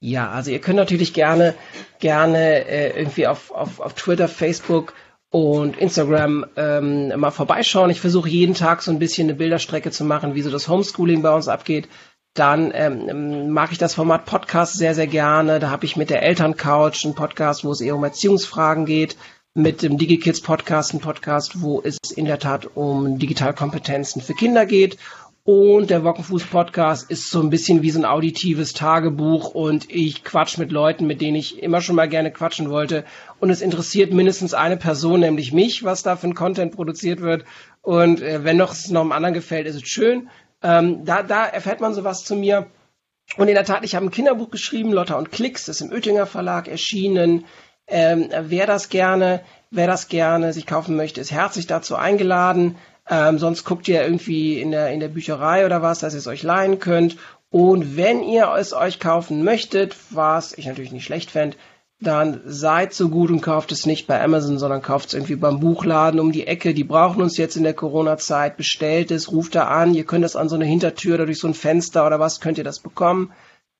Ja, 0.00 0.30
also 0.30 0.50
ihr 0.50 0.60
könnt 0.60 0.76
natürlich 0.76 1.12
gerne, 1.12 1.54
gerne 1.98 2.66
äh, 2.66 2.98
irgendwie 2.98 3.26
auf, 3.26 3.50
auf, 3.50 3.80
auf 3.80 3.92
Twitter, 3.94 4.28
Facebook 4.28 4.94
und 5.30 5.78
Instagram 5.78 6.44
ähm, 6.56 7.18
mal 7.18 7.30
vorbeischauen. 7.30 7.90
Ich 7.90 8.00
versuche 8.00 8.28
jeden 8.28 8.54
Tag 8.54 8.82
so 8.82 8.90
ein 8.90 8.98
bisschen 8.98 9.28
eine 9.28 9.38
Bilderstrecke 9.38 9.90
zu 9.90 10.04
machen, 10.04 10.34
wie 10.34 10.42
so 10.42 10.50
das 10.50 10.68
Homeschooling 10.68 11.22
bei 11.22 11.32
uns 11.32 11.48
abgeht. 11.48 11.88
Dann 12.34 12.72
ähm, 12.74 13.50
mag 13.50 13.72
ich 13.72 13.78
das 13.78 13.94
Format 13.94 14.24
Podcast 14.24 14.76
sehr, 14.76 14.94
sehr 14.94 15.06
gerne. 15.06 15.58
Da 15.58 15.70
habe 15.70 15.84
ich 15.84 15.96
mit 15.96 16.10
der 16.10 16.22
Elterncouch 16.22 17.04
einen 17.04 17.14
Podcast, 17.14 17.64
wo 17.64 17.72
es 17.72 17.80
eher 17.80 17.96
um 17.96 18.04
Erziehungsfragen 18.04 18.86
geht. 18.86 19.16
Mit 19.52 19.82
dem 19.82 19.98
DigiKids 19.98 20.42
Podcast, 20.42 20.94
ein 20.94 21.00
Podcast, 21.00 21.60
wo 21.60 21.80
es 21.82 21.98
in 22.14 22.24
der 22.24 22.38
Tat 22.38 22.68
um 22.76 23.18
Digitalkompetenzen 23.18 24.22
für 24.22 24.34
Kinder 24.34 24.64
geht. 24.64 24.96
Und 25.42 25.88
der 25.88 26.04
Wockenfuß 26.04 26.44
Podcast 26.44 27.10
ist 27.10 27.30
so 27.30 27.40
ein 27.40 27.48
bisschen 27.48 27.80
wie 27.80 27.90
so 27.90 27.98
ein 27.98 28.04
auditives 28.04 28.74
Tagebuch 28.74 29.54
und 29.54 29.90
ich 29.90 30.22
quatsch 30.22 30.58
mit 30.58 30.70
Leuten, 30.70 31.06
mit 31.06 31.22
denen 31.22 31.36
ich 31.36 31.62
immer 31.62 31.80
schon 31.80 31.96
mal 31.96 32.10
gerne 32.10 32.30
quatschen 32.30 32.68
wollte. 32.68 33.04
Und 33.38 33.48
es 33.48 33.62
interessiert 33.62 34.12
mindestens 34.12 34.52
eine 34.52 34.76
Person, 34.76 35.20
nämlich 35.20 35.52
mich, 35.52 35.82
was 35.82 36.02
da 36.02 36.16
für 36.16 36.28
ein 36.28 36.34
Content 36.34 36.76
produziert 36.76 37.22
wird. 37.22 37.46
Und 37.80 38.20
äh, 38.20 38.44
wenn 38.44 38.58
noch 38.58 38.72
es 38.72 38.90
noch 38.90 39.00
einem 39.00 39.12
anderen 39.12 39.34
gefällt, 39.34 39.66
ist 39.66 39.76
es 39.76 39.88
schön. 39.88 40.28
Ähm, 40.62 41.06
da, 41.06 41.22
da 41.22 41.46
erfährt 41.46 41.80
man 41.80 41.94
sowas 41.94 42.22
zu 42.22 42.36
mir. 42.36 42.66
Und 43.38 43.48
in 43.48 43.54
der 43.54 43.64
Tat, 43.64 43.82
ich 43.84 43.94
habe 43.94 44.06
ein 44.06 44.10
Kinderbuch 44.10 44.50
geschrieben, 44.50 44.92
Lotta 44.92 45.14
und 45.14 45.32
Klicks, 45.32 45.64
das 45.64 45.80
ist 45.80 45.86
im 45.86 45.92
Oettinger 45.92 46.26
Verlag 46.26 46.68
erschienen. 46.68 47.46
Ähm, 47.86 48.28
wer 48.42 48.66
das 48.66 48.90
gerne, 48.90 49.40
wer 49.70 49.86
das 49.86 50.08
gerne 50.08 50.52
sich 50.52 50.66
kaufen 50.66 50.96
möchte, 50.96 51.20
ist 51.20 51.32
herzlich 51.32 51.66
dazu 51.66 51.96
eingeladen. 51.96 52.76
Ähm, 53.10 53.38
sonst 53.38 53.64
guckt 53.64 53.88
ihr 53.88 54.02
irgendwie 54.02 54.60
in 54.60 54.70
der, 54.70 54.92
in 54.92 55.00
der 55.00 55.08
Bücherei 55.08 55.66
oder 55.66 55.82
was, 55.82 55.98
dass 55.98 56.14
ihr 56.14 56.18
es 56.18 56.28
euch 56.28 56.44
leihen 56.44 56.78
könnt. 56.78 57.16
Und 57.50 57.96
wenn 57.96 58.22
ihr 58.22 58.54
es 58.56 58.72
euch 58.72 59.00
kaufen 59.00 59.42
möchtet, 59.42 59.96
was 60.10 60.56
ich 60.56 60.66
natürlich 60.66 60.92
nicht 60.92 61.04
schlecht 61.04 61.32
fände, 61.32 61.56
dann 62.00 62.40
seid 62.46 62.94
so 62.94 63.08
gut 63.10 63.30
und 63.30 63.42
kauft 63.42 63.72
es 63.72 63.84
nicht 63.84 64.06
bei 64.06 64.22
Amazon, 64.22 64.58
sondern 64.58 64.80
kauft 64.80 65.08
es 65.08 65.14
irgendwie 65.14 65.34
beim 65.36 65.58
Buchladen 65.58 66.20
um 66.20 66.30
die 66.30 66.46
Ecke. 66.46 66.72
Die 66.72 66.84
brauchen 66.84 67.20
uns 67.20 67.36
jetzt 67.36 67.56
in 67.56 67.64
der 67.64 67.74
Corona-Zeit. 67.74 68.56
Bestellt 68.56 69.10
es, 69.10 69.32
ruft 69.32 69.56
da 69.56 69.64
an. 69.64 69.94
Ihr 69.94 70.04
könnt 70.04 70.24
es 70.24 70.36
an 70.36 70.48
so 70.48 70.54
eine 70.54 70.64
Hintertür 70.64 71.16
oder 71.16 71.26
durch 71.26 71.40
so 71.40 71.48
ein 71.48 71.54
Fenster 71.54 72.06
oder 72.06 72.20
was 72.20 72.40
könnt 72.40 72.58
ihr 72.58 72.64
das 72.64 72.78
bekommen. 72.78 73.32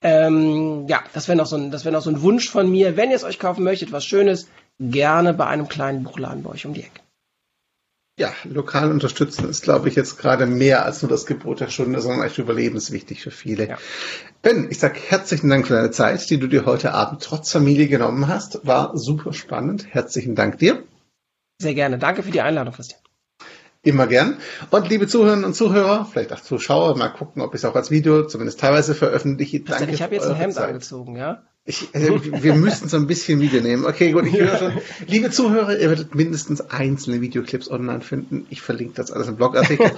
Ähm, 0.02 0.86
ja, 0.88 1.00
das 1.14 1.28
wäre 1.28 1.38
noch 1.38 1.46
so 1.46 1.56
ein, 1.56 1.70
das 1.70 1.84
wäre 1.84 1.94
noch 1.94 2.02
so 2.02 2.10
ein 2.10 2.22
Wunsch 2.22 2.50
von 2.50 2.70
mir. 2.70 2.96
Wenn 2.96 3.10
ihr 3.10 3.16
es 3.16 3.24
euch 3.24 3.38
kaufen 3.38 3.62
möchtet, 3.64 3.92
was 3.92 4.04
Schönes, 4.04 4.48
gerne 4.80 5.32
bei 5.32 5.46
einem 5.46 5.68
kleinen 5.68 6.02
Buchladen 6.02 6.42
bei 6.42 6.50
euch 6.50 6.66
um 6.66 6.74
die 6.74 6.82
Ecke. 6.82 7.00
Ja, 8.20 8.34
lokal 8.44 8.90
unterstützen 8.90 9.48
ist, 9.48 9.62
glaube 9.62 9.88
ich, 9.88 9.94
jetzt 9.94 10.18
gerade 10.18 10.44
mehr 10.44 10.84
als 10.84 11.00
nur 11.00 11.08
das 11.08 11.24
Gebot 11.24 11.60
der 11.60 11.68
Stunde, 11.68 12.02
sondern 12.02 12.26
echt 12.26 12.36
überlebenswichtig 12.36 13.22
für 13.22 13.30
viele. 13.30 13.66
Ja. 13.66 13.78
Ben, 14.42 14.66
ich 14.70 14.78
sage 14.78 15.00
herzlichen 15.08 15.48
Dank 15.48 15.66
für 15.66 15.72
deine 15.72 15.90
Zeit, 15.90 16.28
die 16.28 16.38
du 16.38 16.46
dir 16.46 16.66
heute 16.66 16.92
Abend 16.92 17.22
trotz 17.22 17.50
Familie 17.50 17.88
genommen 17.88 18.28
hast. 18.28 18.66
War 18.66 18.94
super 18.94 19.32
spannend. 19.32 19.86
Herzlichen 19.88 20.34
Dank 20.34 20.58
dir. 20.58 20.82
Sehr 21.62 21.72
gerne. 21.72 21.96
Danke 21.96 22.22
für 22.22 22.30
die 22.30 22.42
Einladung, 22.42 22.74
Christian. 22.74 23.00
Immer 23.82 24.06
gern. 24.06 24.36
Und 24.68 24.90
liebe 24.90 25.06
Zuhörerinnen 25.06 25.46
und 25.46 25.54
Zuhörer, 25.54 26.04
vielleicht 26.04 26.34
auch 26.34 26.40
Zuschauer, 26.40 26.98
mal 26.98 27.08
gucken, 27.08 27.40
ob 27.40 27.54
ich 27.54 27.62
es 27.62 27.64
auch 27.64 27.74
als 27.74 27.90
Video 27.90 28.26
zumindest 28.26 28.60
teilweise 28.60 28.94
veröffentliche. 28.94 29.60
Danke 29.60 29.92
ich 29.92 30.02
habe 30.02 30.14
jetzt 30.14 30.26
ein 30.26 30.36
Hemd 30.36 30.52
Zeit. 30.52 30.68
angezogen, 30.68 31.16
ja? 31.16 31.42
Ich, 31.70 31.88
also, 31.92 32.20
wir 32.42 32.54
müssen 32.56 32.88
so 32.88 32.96
ein 32.96 33.06
bisschen 33.06 33.40
Video 33.40 33.60
nehmen. 33.60 33.86
Okay, 33.86 34.10
gut, 34.10 34.26
ich 34.26 34.36
höre 34.36 34.58
schon. 34.58 34.72
Liebe 35.06 35.30
Zuhörer, 35.30 35.78
ihr 35.78 35.88
werdet 35.88 36.16
mindestens 36.16 36.60
einzelne 36.60 37.20
Videoclips 37.20 37.70
online 37.70 38.00
finden. 38.00 38.44
Ich 38.50 38.60
verlinke 38.60 38.94
das 38.96 39.12
alles 39.12 39.28
im 39.28 39.36
Blogartikel. 39.36 39.92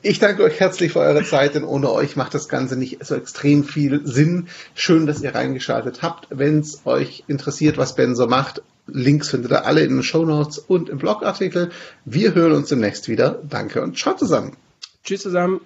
Ich 0.00 0.18
danke 0.18 0.42
euch 0.42 0.58
herzlich 0.60 0.92
für 0.92 1.00
eure 1.00 1.22
Zeit, 1.22 1.54
denn 1.54 1.64
ohne 1.64 1.92
euch 1.92 2.16
macht 2.16 2.32
das 2.32 2.48
Ganze 2.48 2.76
nicht 2.76 3.04
so 3.04 3.14
extrem 3.14 3.64
viel 3.64 4.00
Sinn. 4.04 4.48
Schön, 4.74 5.06
dass 5.06 5.20
ihr 5.20 5.34
reingeschaltet 5.34 6.00
habt. 6.00 6.28
Wenn 6.30 6.60
es 6.60 6.86
euch 6.86 7.24
interessiert, 7.28 7.76
was 7.76 7.96
Ben 7.96 8.16
so 8.16 8.26
macht, 8.26 8.62
Links 8.86 9.28
findet 9.28 9.52
ihr 9.52 9.66
alle 9.66 9.82
in 9.82 9.90
den 9.90 10.02
Show 10.02 10.24
Notes 10.24 10.58
und 10.58 10.88
im 10.88 10.96
Blogartikel. 10.96 11.70
Wir 12.06 12.34
hören 12.34 12.52
uns 12.52 12.70
demnächst 12.70 13.08
wieder. 13.08 13.42
Danke 13.46 13.82
und 13.82 13.98
ciao 13.98 14.16
zusammen. 14.16 14.56
Tschüss 15.04 15.20
zusammen. 15.20 15.60